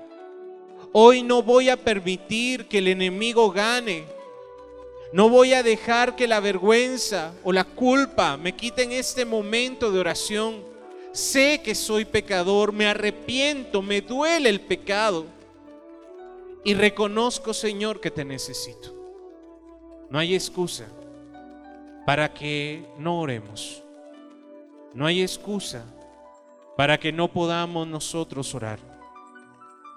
[0.92, 4.04] Hoy no voy a permitir que el enemigo gane.
[5.12, 10.00] No voy a dejar que la vergüenza o la culpa me quiten este momento de
[10.00, 10.54] oración.
[11.12, 15.35] Sé que soy pecador, me arrepiento, me duele el pecado.
[16.66, 18.92] Y reconozco, Señor, que te necesito.
[20.10, 20.88] No hay excusa
[22.04, 23.84] para que no oremos.
[24.92, 25.84] No hay excusa
[26.76, 28.80] para que no podamos nosotros orar.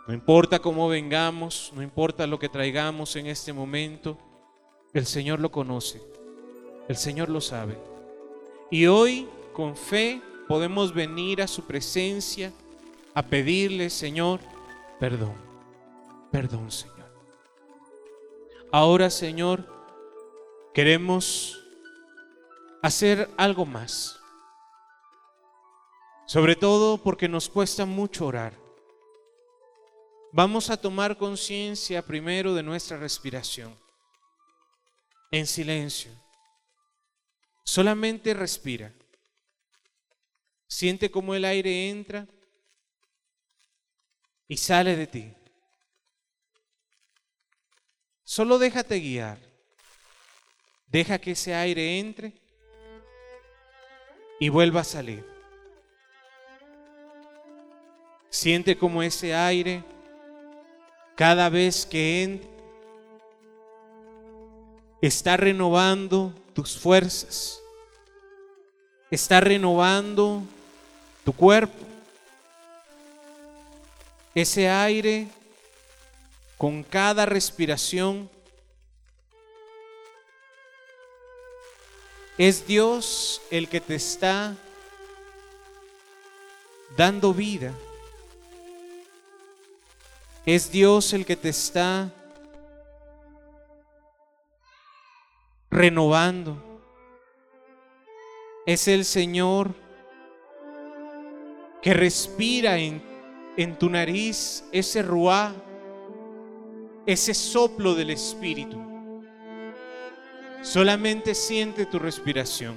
[0.08, 4.20] No importa cómo vengamos, no importa lo que traigamos en este momento,
[4.94, 6.00] el Señor lo conoce,
[6.88, 7.80] el Señor lo sabe.
[8.70, 12.54] Y hoy, con fe, podemos venir a su presencia
[13.16, 14.40] a pedirle, Señor,
[15.00, 15.49] perdón,
[16.32, 17.00] perdón, Señor.
[18.72, 19.66] Ahora, Señor,
[20.74, 21.60] queremos
[22.82, 24.20] hacer algo más.
[26.26, 28.54] Sobre todo porque nos cuesta mucho orar.
[30.32, 33.76] Vamos a tomar conciencia primero de nuestra respiración.
[35.32, 36.12] En silencio.
[37.64, 38.94] Solamente respira.
[40.68, 42.28] Siente cómo el aire entra
[44.48, 45.34] y sale de ti.
[48.30, 49.40] Solo déjate guiar.
[50.86, 52.32] Deja que ese aire entre
[54.40, 55.26] y vuelva a salir.
[58.30, 59.84] Siente como ese aire,
[61.16, 62.50] cada vez que entra,
[65.02, 67.60] está renovando tus fuerzas,
[69.10, 70.44] está renovando
[71.26, 71.84] tu cuerpo.
[74.36, 75.28] Ese aire,
[76.60, 78.30] con cada respiración,
[82.38, 84.58] es Dios el que te está
[86.98, 87.74] dando vida.
[90.46, 92.12] Es Dios el que te está
[95.72, 96.62] renovando.
[98.66, 99.74] Es el Señor
[101.82, 103.02] que respira en,
[103.56, 105.56] en tu nariz ese ruá,
[107.12, 108.80] ese soplo del Espíritu.
[110.62, 112.76] Solamente siente tu respiración.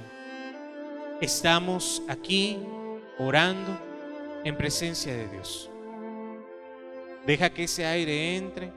[1.20, 2.59] Estamos aquí
[3.18, 3.78] orando
[4.43, 5.68] en presencia de Dios.
[7.26, 8.72] Deja que ese aire entre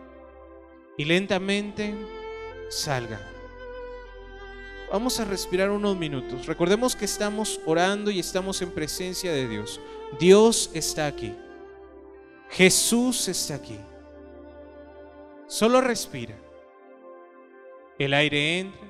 [0.98, 1.96] y lentamente
[2.70, 3.22] salga.
[4.92, 6.48] Vamos a respirar unos minutos.
[6.48, 9.80] Recordemos que estamos orando y estamos en presencia de Dios.
[10.20, 11.34] Dios está aquí.
[12.50, 13.80] Jesús está aquí.
[15.48, 16.36] Solo respira.
[18.00, 18.88] El aire entra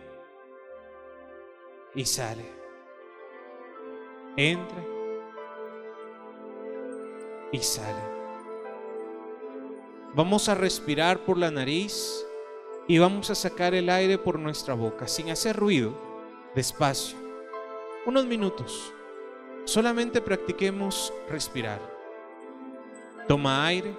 [1.93, 2.45] y sale.
[4.37, 4.83] Entra
[7.51, 8.15] y sale.
[10.13, 12.25] Vamos a respirar por la nariz
[12.87, 15.93] y vamos a sacar el aire por nuestra boca sin hacer ruido,
[16.55, 17.17] despacio.
[18.05, 18.93] Unos minutos.
[19.65, 21.81] Solamente practiquemos respirar.
[23.27, 23.93] Toma aire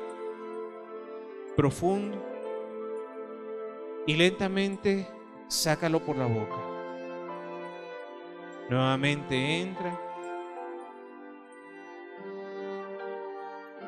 [1.54, 2.25] profundo
[4.06, 5.08] y lentamente
[5.48, 6.56] sácalo por la boca.
[8.70, 10.00] Nuevamente entra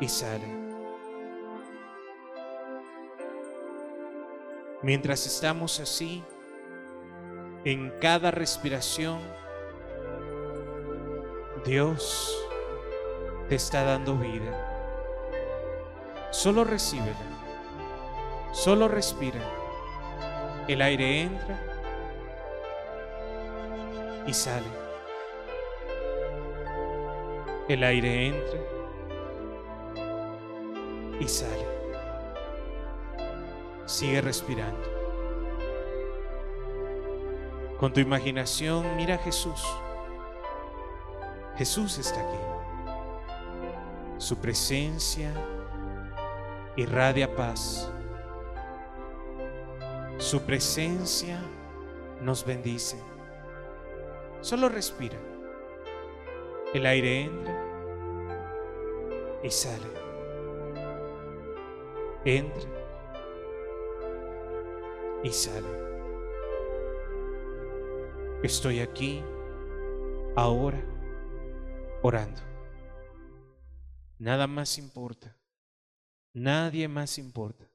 [0.01, 0.47] y sale.
[4.83, 6.23] Mientras estamos así,
[7.65, 9.21] en cada respiración,
[11.65, 12.37] Dios
[13.49, 14.65] te está dando vida.
[16.31, 17.17] Solo recíbela,
[18.53, 19.58] solo respira.
[20.69, 21.59] El aire entra
[24.27, 24.67] y sale.
[27.71, 28.61] El aire entra
[31.19, 31.67] y sale.
[33.87, 34.99] Sigue respirando.
[37.79, 39.67] Con tu imaginación mira a Jesús.
[41.57, 42.39] Jesús está aquí.
[44.19, 45.33] Su presencia
[46.77, 47.91] irradia paz.
[50.19, 51.41] Su presencia
[52.21, 53.01] nos bendice.
[54.41, 55.17] Solo respira.
[56.75, 57.69] El aire entra
[59.45, 59.87] y sale.
[62.25, 62.69] Entra
[65.23, 65.69] y sale.
[68.43, 69.23] Estoy aquí,
[70.35, 70.83] ahora,
[72.03, 72.41] orando.
[74.19, 75.37] Nada más importa.
[76.35, 77.68] Nadie más importa.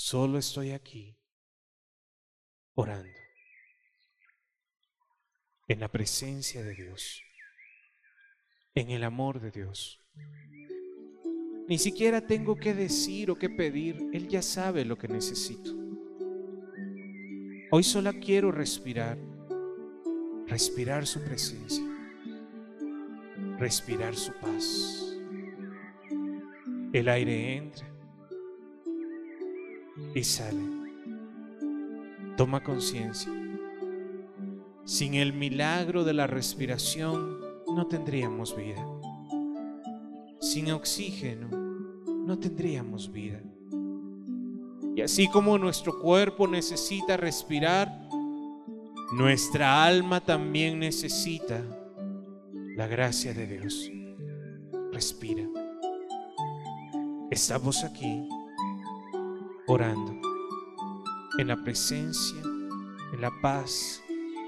[0.00, 1.18] Solo estoy aquí,
[2.76, 3.18] orando.
[5.66, 7.20] En la presencia de Dios.
[8.76, 10.00] En el amor de Dios.
[11.66, 14.08] Ni siquiera tengo que decir o que pedir.
[14.12, 15.76] Él ya sabe lo que necesito.
[17.72, 19.18] Hoy solo quiero respirar,
[20.46, 21.84] respirar su presencia,
[23.58, 25.18] respirar su paz.
[26.92, 27.97] El aire entra
[30.14, 30.60] y sale.
[32.36, 33.32] Toma conciencia.
[34.84, 37.38] Sin el milagro de la respiración
[37.74, 38.84] no tendríamos vida.
[40.40, 43.40] Sin oxígeno no tendríamos vida.
[44.94, 48.08] Y así como nuestro cuerpo necesita respirar,
[49.12, 51.62] nuestra alma también necesita
[52.76, 53.90] la gracia de Dios.
[54.92, 55.44] Respira.
[57.30, 58.28] Estamos aquí
[59.68, 60.18] orando
[61.38, 62.40] en la presencia,
[63.12, 64.02] en la paz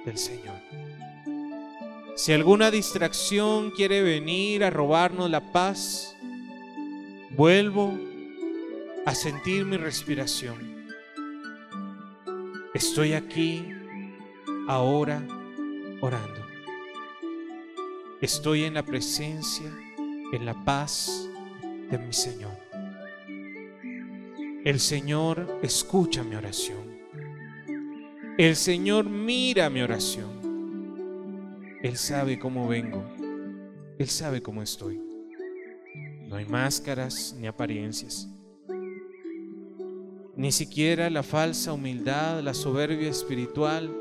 [0.05, 0.57] del Señor.
[2.17, 6.17] Si alguna distracción quiere venir a robarnos la paz,
[7.31, 7.97] vuelvo
[9.07, 10.87] a sentir mi respiración.
[12.75, 13.65] Estoy aquí
[14.69, 15.27] ahora
[16.01, 16.47] orando.
[18.21, 19.71] Estoy en la presencia,
[20.33, 21.29] en la paz
[21.91, 22.70] de mi Señor.
[24.65, 26.99] El Señor escucha mi oración.
[28.39, 30.41] El Señor mira mi oración.
[31.83, 33.05] Él sabe cómo vengo.
[33.99, 35.01] Él sabe cómo estoy.
[36.29, 38.29] No hay máscaras ni apariencias
[40.41, 43.95] ni siquiera la falsa humildad, la soberbia espiritual.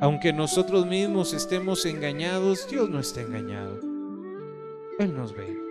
[0.00, 3.80] Aunque nosotros mismos estemos engañados, Dios no está engañado.
[5.00, 5.61] Él nos ve.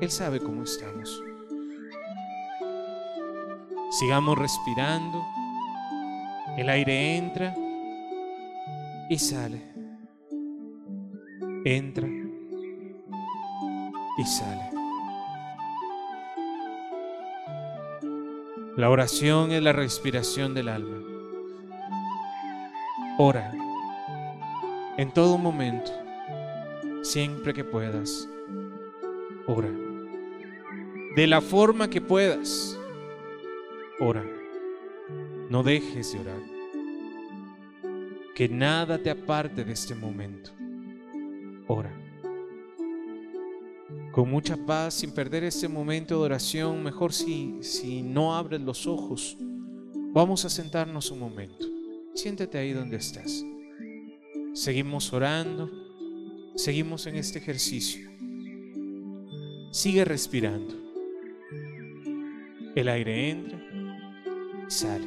[0.00, 1.22] Él sabe cómo estamos.
[3.90, 5.24] Sigamos respirando.
[6.56, 7.54] El aire entra
[9.08, 9.62] y sale.
[11.64, 12.08] Entra
[14.18, 14.70] y sale.
[18.76, 20.96] La oración es la respiración del alma.
[23.18, 23.52] Ora
[25.00, 25.90] en todo momento,
[27.02, 28.28] siempre que puedas.
[29.46, 29.89] Ora.
[31.16, 32.78] De la forma que puedas.
[33.98, 34.24] Ora.
[35.48, 36.42] No dejes de orar.
[38.34, 40.50] Que nada te aparte de este momento.
[41.66, 42.00] Ora
[44.12, 48.86] con mucha paz, sin perder este momento de oración, mejor si, si no abres los
[48.86, 49.36] ojos,
[50.12, 51.66] vamos a sentarnos un momento.
[52.14, 53.44] Siéntate ahí donde estás.
[54.52, 55.70] Seguimos orando,
[56.56, 58.10] seguimos en este ejercicio.
[59.70, 60.89] Sigue respirando.
[62.74, 63.58] El aire entra
[64.66, 65.06] y sale.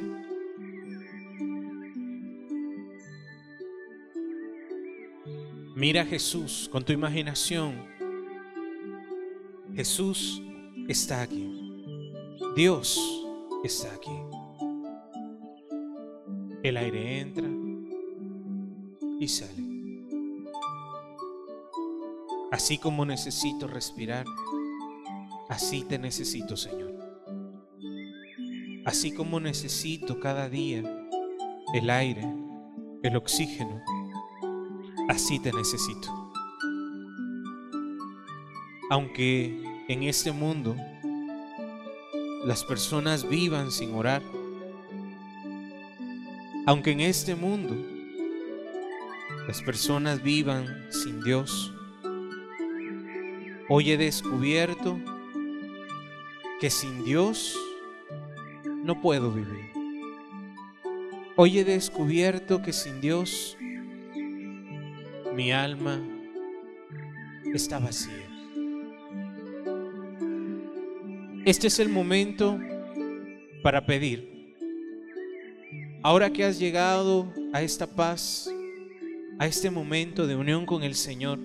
[5.74, 7.94] Mira a Jesús con tu imaginación
[9.74, 10.40] Jesús
[10.86, 11.50] está aquí.
[12.54, 13.00] Dios
[13.64, 14.12] está aquí.
[16.62, 17.48] El aire entra
[19.18, 19.64] y sale.
[22.52, 24.26] Así como necesito respirar,
[25.48, 26.93] así te necesito, Señor.
[28.84, 30.82] Así como necesito cada día
[31.72, 32.22] el aire,
[33.02, 33.82] el oxígeno,
[35.08, 36.32] así te necesito.
[38.90, 39.58] Aunque
[39.88, 40.76] en este mundo
[42.44, 44.22] las personas vivan sin orar,
[46.66, 47.74] aunque en este mundo
[49.48, 51.72] las personas vivan sin Dios,
[53.70, 54.98] hoy he descubierto
[56.60, 57.58] que sin Dios
[58.84, 59.72] no puedo vivir.
[61.36, 63.56] Hoy he descubierto que sin Dios
[65.34, 66.00] mi alma
[67.52, 68.12] está vacía.
[71.46, 72.60] Este es el momento
[73.62, 74.54] para pedir.
[76.02, 78.50] Ahora que has llegado a esta paz,
[79.38, 81.38] a este momento de unión con el Señor,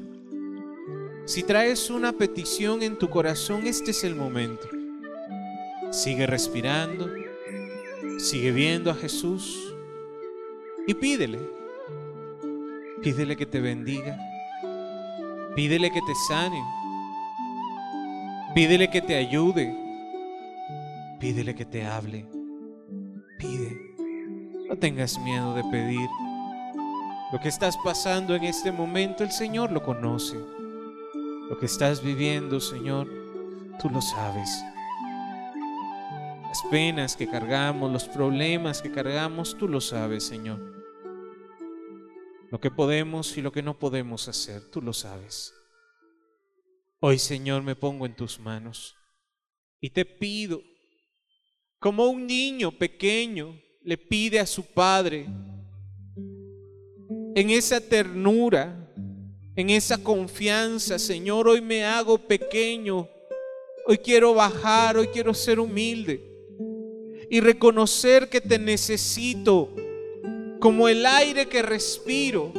[1.26, 4.68] si traes una petición en tu corazón, este es el momento.
[5.92, 7.10] Sigue respirando,
[8.20, 9.74] sigue viendo a Jesús
[10.86, 11.40] y pídele.
[13.02, 14.20] Pídele que te bendiga,
[15.56, 16.62] pídele que te sane,
[18.54, 19.74] pídele que te ayude
[21.20, 22.26] Pídele que te hable.
[23.38, 23.78] Pide.
[24.80, 26.10] tengas miedo de pedir.
[27.34, 30.38] Lo que estás pasando en este momento, el Señor lo conoce.
[31.50, 33.10] Lo que estás viviendo, Señor,
[33.82, 34.64] tú lo sabes.
[36.50, 40.60] Las penas que cargamos, los problemas que cargamos, tú lo sabes, Señor.
[42.50, 45.54] Lo que podemos y lo que no podemos hacer, tú lo sabes.
[47.02, 48.96] Hoy, Señor, me pongo en tus manos
[49.80, 50.60] y te pido,
[51.78, 55.28] como un niño pequeño le pide a su padre,
[57.36, 58.92] en esa ternura,
[59.56, 63.08] en esa confianza, Señor, hoy me hago pequeño,
[63.86, 66.29] hoy quiero bajar, hoy quiero ser humilde
[67.30, 69.74] y reconocer que te necesito
[70.60, 72.52] como el aire que respiro,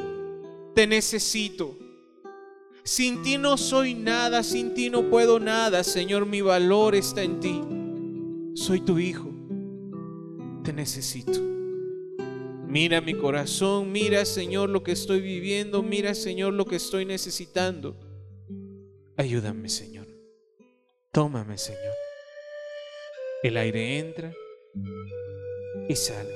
[0.74, 1.76] te necesito.
[2.82, 7.40] Sin ti no soy nada, sin ti no puedo nada, Señor, mi valor está en
[7.40, 7.60] ti.
[8.54, 9.28] Soy tu hijo,
[10.64, 11.38] te necesito.
[12.66, 17.96] Mira mi corazón, mira Señor lo que estoy viviendo, mira Señor lo que estoy necesitando.
[19.16, 20.06] Ayúdame Señor,
[21.10, 21.94] tómame Señor.
[23.42, 24.32] El aire entra
[25.88, 26.34] y sale.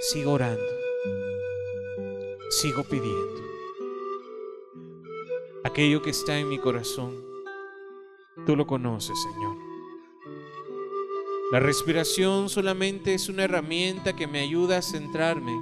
[0.00, 0.64] Sigo orando.
[2.50, 3.42] Sigo pidiendo.
[5.64, 7.14] Aquello que está en mi corazón,
[8.46, 9.56] tú lo conoces, Señor.
[11.52, 15.52] La respiración solamente es una herramienta que me ayuda a centrarme,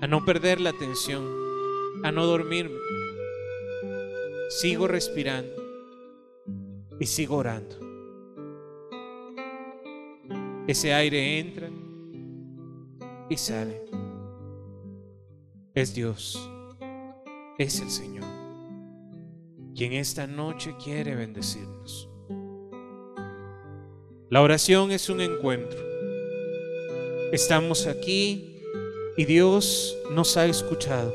[0.00, 1.24] a no perder la atención,
[2.04, 2.78] a no dormirme.
[4.48, 5.54] Sigo respirando
[6.98, 7.89] y sigo orando.
[10.70, 11.68] Ese aire entra
[13.28, 13.82] y sale.
[15.74, 16.48] Es Dios,
[17.58, 18.28] es el Señor,
[19.74, 22.08] quien esta noche quiere bendecirnos.
[24.28, 25.80] La oración es un encuentro.
[27.32, 28.62] Estamos aquí
[29.16, 31.12] y Dios nos ha escuchado.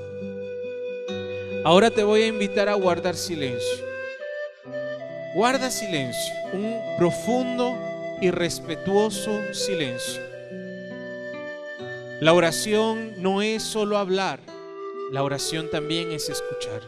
[1.63, 3.85] Ahora te voy a invitar a guardar silencio.
[5.33, 10.21] Guarda silencio, un profundo y respetuoso silencio.
[12.21, 14.39] La oración no es solo hablar,
[15.11, 16.81] la oración también es escuchar.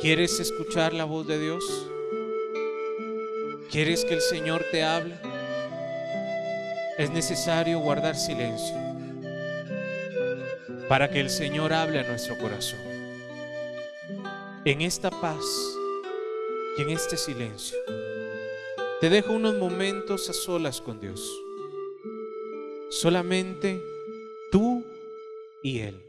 [0.00, 1.64] ¿Quieres escuchar la voz de Dios?
[3.70, 5.14] ¿Quieres que el Señor te hable?
[6.98, 8.76] Es necesario guardar silencio
[10.88, 12.80] para que el Señor hable a nuestro corazón.
[14.64, 15.44] En esta paz
[16.76, 17.78] y en este silencio,
[19.02, 21.28] te dejo unos momentos a solas con Dios.
[22.88, 23.82] Solamente
[24.52, 24.84] tú
[25.64, 26.00] y Él.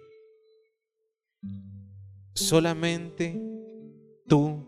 [2.35, 3.35] Solamente
[4.27, 4.63] tú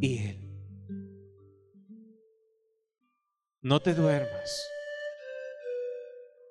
[0.00, 0.38] y Él.
[3.62, 4.70] No te duermas.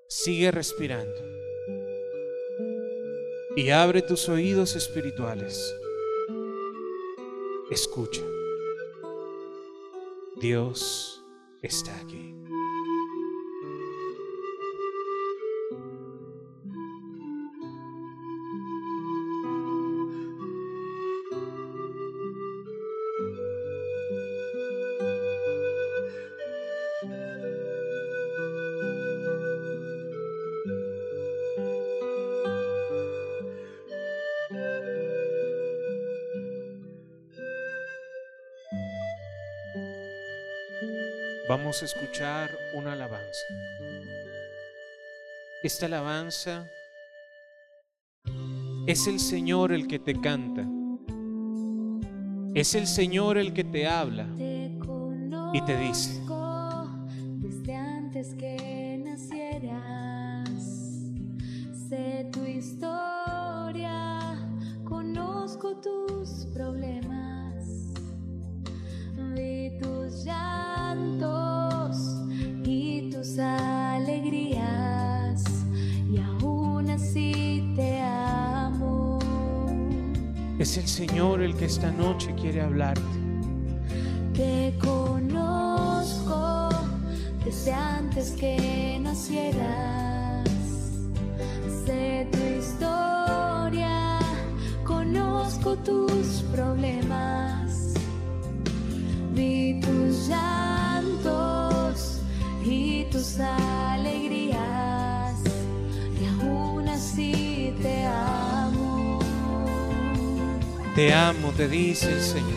[0.10, 1.22] Sigue respirando.
[3.56, 5.74] Y abre tus oídos espirituales.
[7.72, 8.35] Escucha.
[10.40, 11.24] Dios
[11.62, 12.35] está aquí.
[41.76, 43.48] Vamos a escuchar una alabanza.
[45.62, 46.66] Esta alabanza
[48.88, 50.66] es el Señor el que te canta.
[52.54, 54.26] Es el Señor el que te habla
[55.52, 56.22] y te dice,
[81.46, 83.02] el que esta noche quiere hablarte.
[84.34, 86.70] Te conozco
[87.46, 90.50] desde antes que nacieras.
[91.86, 94.20] Sé tu historia,
[94.84, 97.94] conozco tus problemas.
[99.36, 102.20] Vi tus llantos
[102.66, 103.65] y tus alegrías.
[110.96, 112.55] Te amo, te dice el Señor.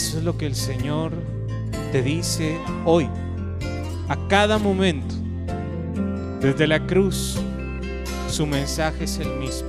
[0.00, 1.12] Eso es lo que el Señor
[1.92, 3.06] te dice hoy,
[4.08, 5.14] a cada momento.
[6.40, 7.36] Desde la cruz,
[8.26, 9.68] su mensaje es el mismo.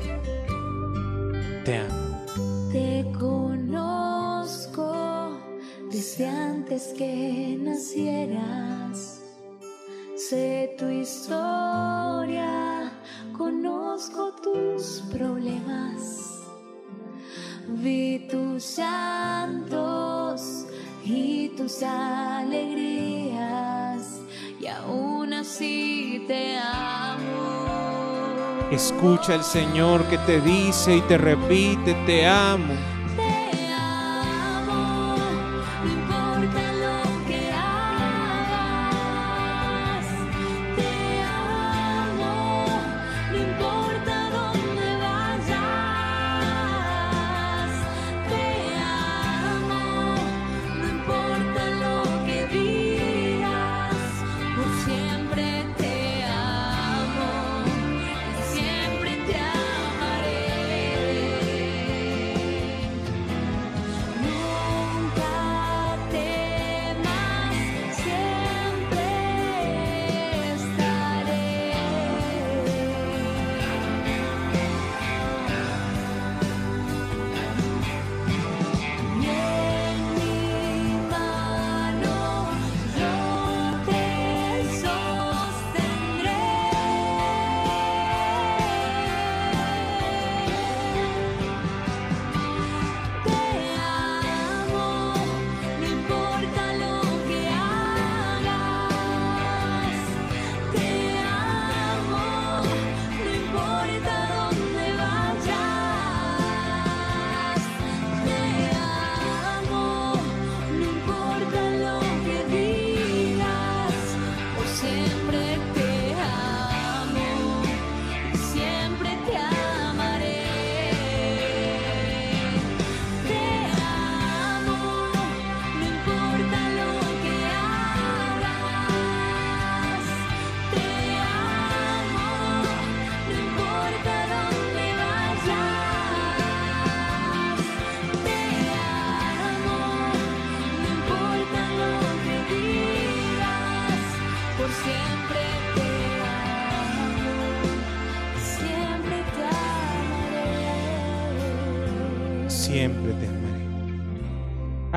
[21.84, 23.32] Alegrías
[24.60, 27.22] y aún así te amo.
[28.72, 32.74] Escucha al Señor que te dice y te repite, te amo.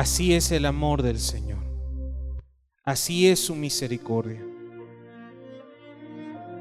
[0.04, 1.60] Así es el amor del Señor.
[2.84, 4.46] Así es su misericordia.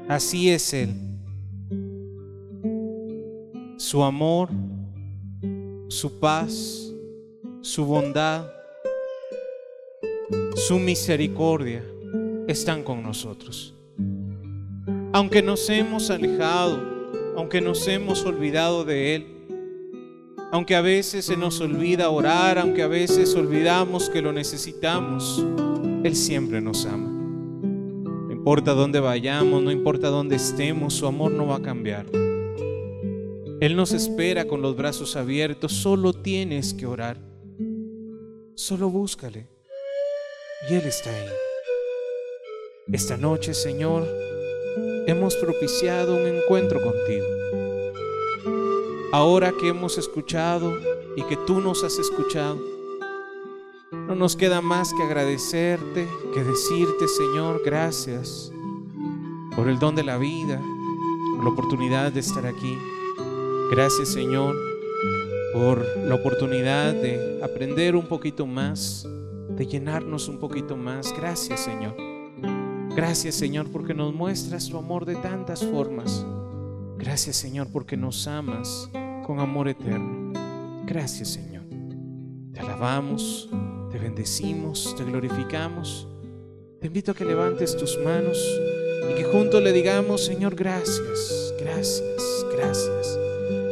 [0.08, 0.94] Así es Él.
[3.76, 4.48] Su amor,
[5.88, 6.90] su paz,
[7.60, 8.50] su bondad,
[10.54, 11.84] su misericordia
[12.48, 13.74] están con nosotros.
[15.12, 16.80] Aunque nos hemos alejado,
[17.36, 19.33] aunque nos hemos olvidado de Él,
[20.54, 25.44] aunque a veces se nos olvida orar, aunque a veces olvidamos que lo necesitamos,
[26.04, 27.08] Él siempre nos ama.
[27.08, 32.06] No importa dónde vayamos, no importa dónde estemos, su amor no va a cambiar.
[33.60, 37.16] Él nos espera con los brazos abiertos, solo tienes que orar.
[38.54, 39.48] Solo búscale.
[40.70, 41.30] Y Él está ahí.
[42.92, 44.06] Esta noche, Señor,
[45.08, 47.33] hemos propiciado un encuentro contigo.
[49.14, 50.76] Ahora que hemos escuchado
[51.14, 52.58] y que tú nos has escuchado,
[53.92, 58.50] no nos queda más que agradecerte, que decirte, Señor, gracias
[59.54, 60.60] por el don de la vida,
[61.36, 62.76] por la oportunidad de estar aquí.
[63.70, 64.56] Gracias, Señor,
[65.52, 69.08] por la oportunidad de aprender un poquito más,
[69.50, 71.14] de llenarnos un poquito más.
[71.16, 71.94] Gracias, Señor.
[72.96, 76.26] Gracias, Señor, porque nos muestras tu amor de tantas formas.
[76.98, 78.90] Gracias, Señor, porque nos amas
[79.24, 80.32] con amor eterno.
[80.86, 81.64] Gracias, Señor.
[82.52, 83.48] Te alabamos,
[83.90, 86.06] te bendecimos, te glorificamos.
[86.80, 88.38] Te invito a que levantes tus manos
[89.10, 93.18] y que juntos le digamos, Señor, gracias, gracias, gracias.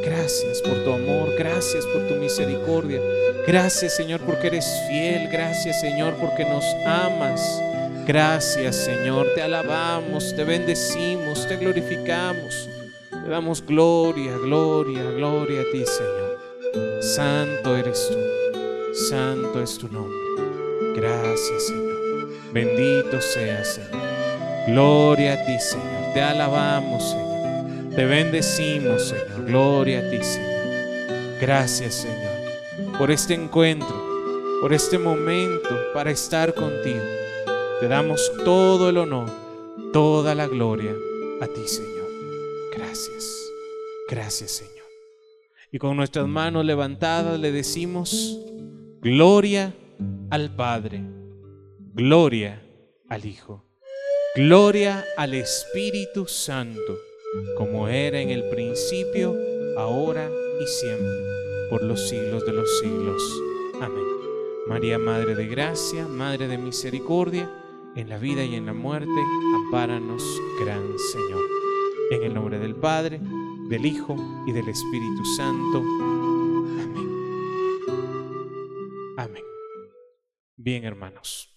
[0.05, 3.01] Gracias por tu amor, gracias por tu misericordia.
[3.47, 5.29] Gracias, Señor, porque eres fiel.
[5.31, 7.63] Gracias, Señor, porque nos amas.
[8.07, 9.29] Gracias, Señor.
[9.35, 12.69] Te alabamos, te bendecimos, te glorificamos.
[13.23, 17.03] Te damos gloria, gloria, gloria a ti, Señor.
[17.03, 18.95] Santo eres tú.
[19.09, 20.17] Santo es tu nombre.
[20.97, 22.29] Gracias, Señor.
[22.53, 24.03] Bendito seas, Señor.
[24.67, 26.13] Gloria a ti, Señor.
[26.15, 27.95] Te alabamos, Señor.
[27.95, 29.45] Te bendecimos, Señor.
[29.47, 30.53] Gloria a ti, Señor.
[31.41, 33.95] Gracias, Señor, por este encuentro,
[34.61, 37.03] por este momento para estar contigo.
[37.81, 39.29] Te damos todo el honor,
[39.93, 40.93] toda la gloria
[41.41, 42.02] a ti, Señor.
[42.93, 43.51] Gracias.
[44.11, 44.85] Gracias, Señor.
[45.71, 48.39] Y con nuestras manos levantadas le decimos,
[49.01, 49.75] gloria
[50.29, 51.03] al Padre,
[51.95, 52.63] gloria
[53.09, 53.65] al Hijo,
[54.37, 56.99] gloria al Espíritu Santo,
[57.57, 59.35] como era en el principio,
[59.79, 61.17] ahora y siempre,
[61.71, 63.23] por los siglos de los siglos.
[63.81, 64.05] Amén.
[64.67, 67.51] María, Madre de Gracia, Madre de Misericordia,
[67.97, 69.09] en la vida y en la muerte,
[69.55, 70.23] ampáranos,
[70.61, 71.62] Gran Señor.
[72.13, 73.19] En el nombre del Padre,
[73.71, 74.15] del Hijo
[74.47, 75.79] y del Espíritu Santo.
[76.79, 77.09] Amén.
[79.17, 79.43] Amén.
[80.55, 81.49] Bien, hermanos.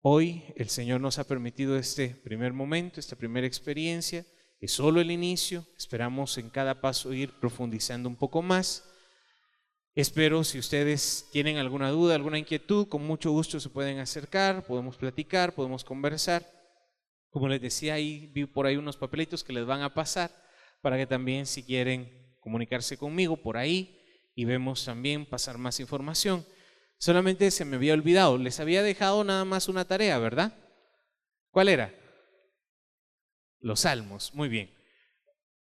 [0.00, 4.26] Hoy el Señor nos ha permitido este primer momento, esta primera experiencia.
[4.58, 5.64] Es solo el inicio.
[5.76, 8.84] Esperamos en cada paso ir profundizando un poco más.
[9.94, 14.96] Espero si ustedes tienen alguna duda, alguna inquietud, con mucho gusto se pueden acercar, podemos
[14.96, 16.57] platicar, podemos conversar.
[17.30, 20.30] Como les decía, ahí vi por ahí unos papelitos que les van a pasar
[20.80, 24.00] para que también si quieren comunicarse conmigo por ahí
[24.34, 26.46] y vemos también pasar más información.
[26.98, 30.56] Solamente se me había olvidado, les había dejado nada más una tarea, ¿verdad?
[31.50, 31.94] ¿Cuál era?
[33.60, 34.74] Los salmos, muy bien.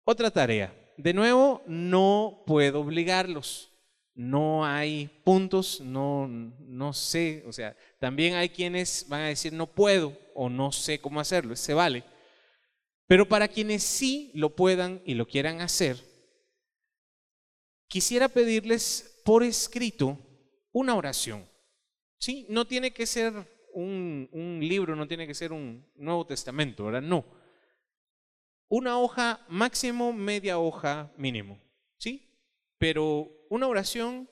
[0.04, 0.74] Otra tarea.
[0.98, 3.72] De nuevo, no puedo obligarlos.
[4.18, 9.68] No hay puntos, no, no sé, o sea, también hay quienes van a decir no
[9.68, 12.04] puedo o no sé cómo hacerlo, se vale.
[13.06, 16.04] Pero para quienes sí lo puedan y lo quieran hacer,
[17.88, 20.18] quisiera pedirles por escrito
[20.72, 21.48] una oración.
[22.18, 22.48] ¿Sí?
[22.50, 23.34] No tiene que ser
[23.72, 27.04] un, un libro, no tiene que ser un Nuevo Testamento, ¿verdad?
[27.04, 27.24] No.
[28.68, 31.62] Una hoja máximo, media hoja mínimo.
[32.00, 32.28] ¿Sí?
[32.80, 34.30] Pero una oración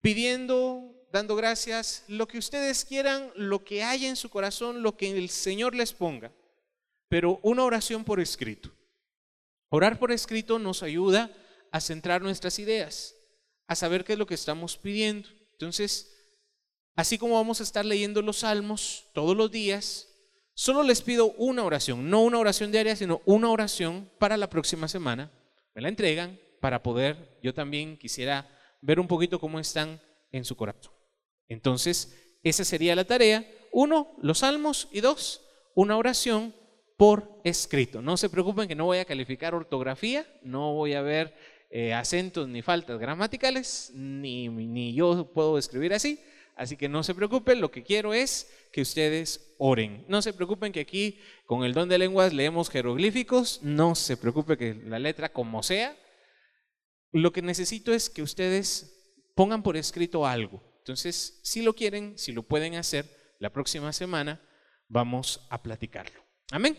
[0.00, 5.10] pidiendo, dando gracias, lo que ustedes quieran, lo que haya en su corazón, lo que
[5.10, 6.32] el Señor les ponga
[7.08, 8.70] pero una oración por escrito.
[9.68, 11.30] Orar por escrito nos ayuda
[11.70, 13.14] a centrar nuestras ideas,
[13.66, 15.28] a saber qué es lo que estamos pidiendo.
[15.52, 16.12] Entonces,
[16.94, 20.08] así como vamos a estar leyendo los salmos todos los días,
[20.54, 24.88] solo les pido una oración, no una oración diaria, sino una oración para la próxima
[24.88, 25.30] semana.
[25.74, 28.44] Me la entregan para poder, yo también quisiera
[28.80, 30.02] ver un poquito cómo están
[30.32, 30.92] en su corazón.
[31.46, 33.48] Entonces, esa sería la tarea.
[33.70, 36.56] Uno, los salmos y dos, una oración
[36.96, 38.02] por escrito.
[38.02, 41.36] No se preocupen que no voy a calificar ortografía, no voy a ver
[41.70, 46.18] eh, acentos ni faltas gramaticales, ni, ni yo puedo escribir así.
[46.56, 50.04] Así que no se preocupen, lo que quiero es que ustedes oren.
[50.08, 54.58] No se preocupen que aquí con el don de lenguas leemos jeroglíficos, no se preocupe
[54.58, 55.96] que la letra como sea.
[57.16, 58.92] Lo que necesito es que ustedes
[59.34, 60.62] pongan por escrito algo.
[60.80, 63.06] Entonces, si lo quieren, si lo pueden hacer,
[63.38, 64.38] la próxima semana
[64.86, 66.22] vamos a platicarlo.
[66.50, 66.76] Amén.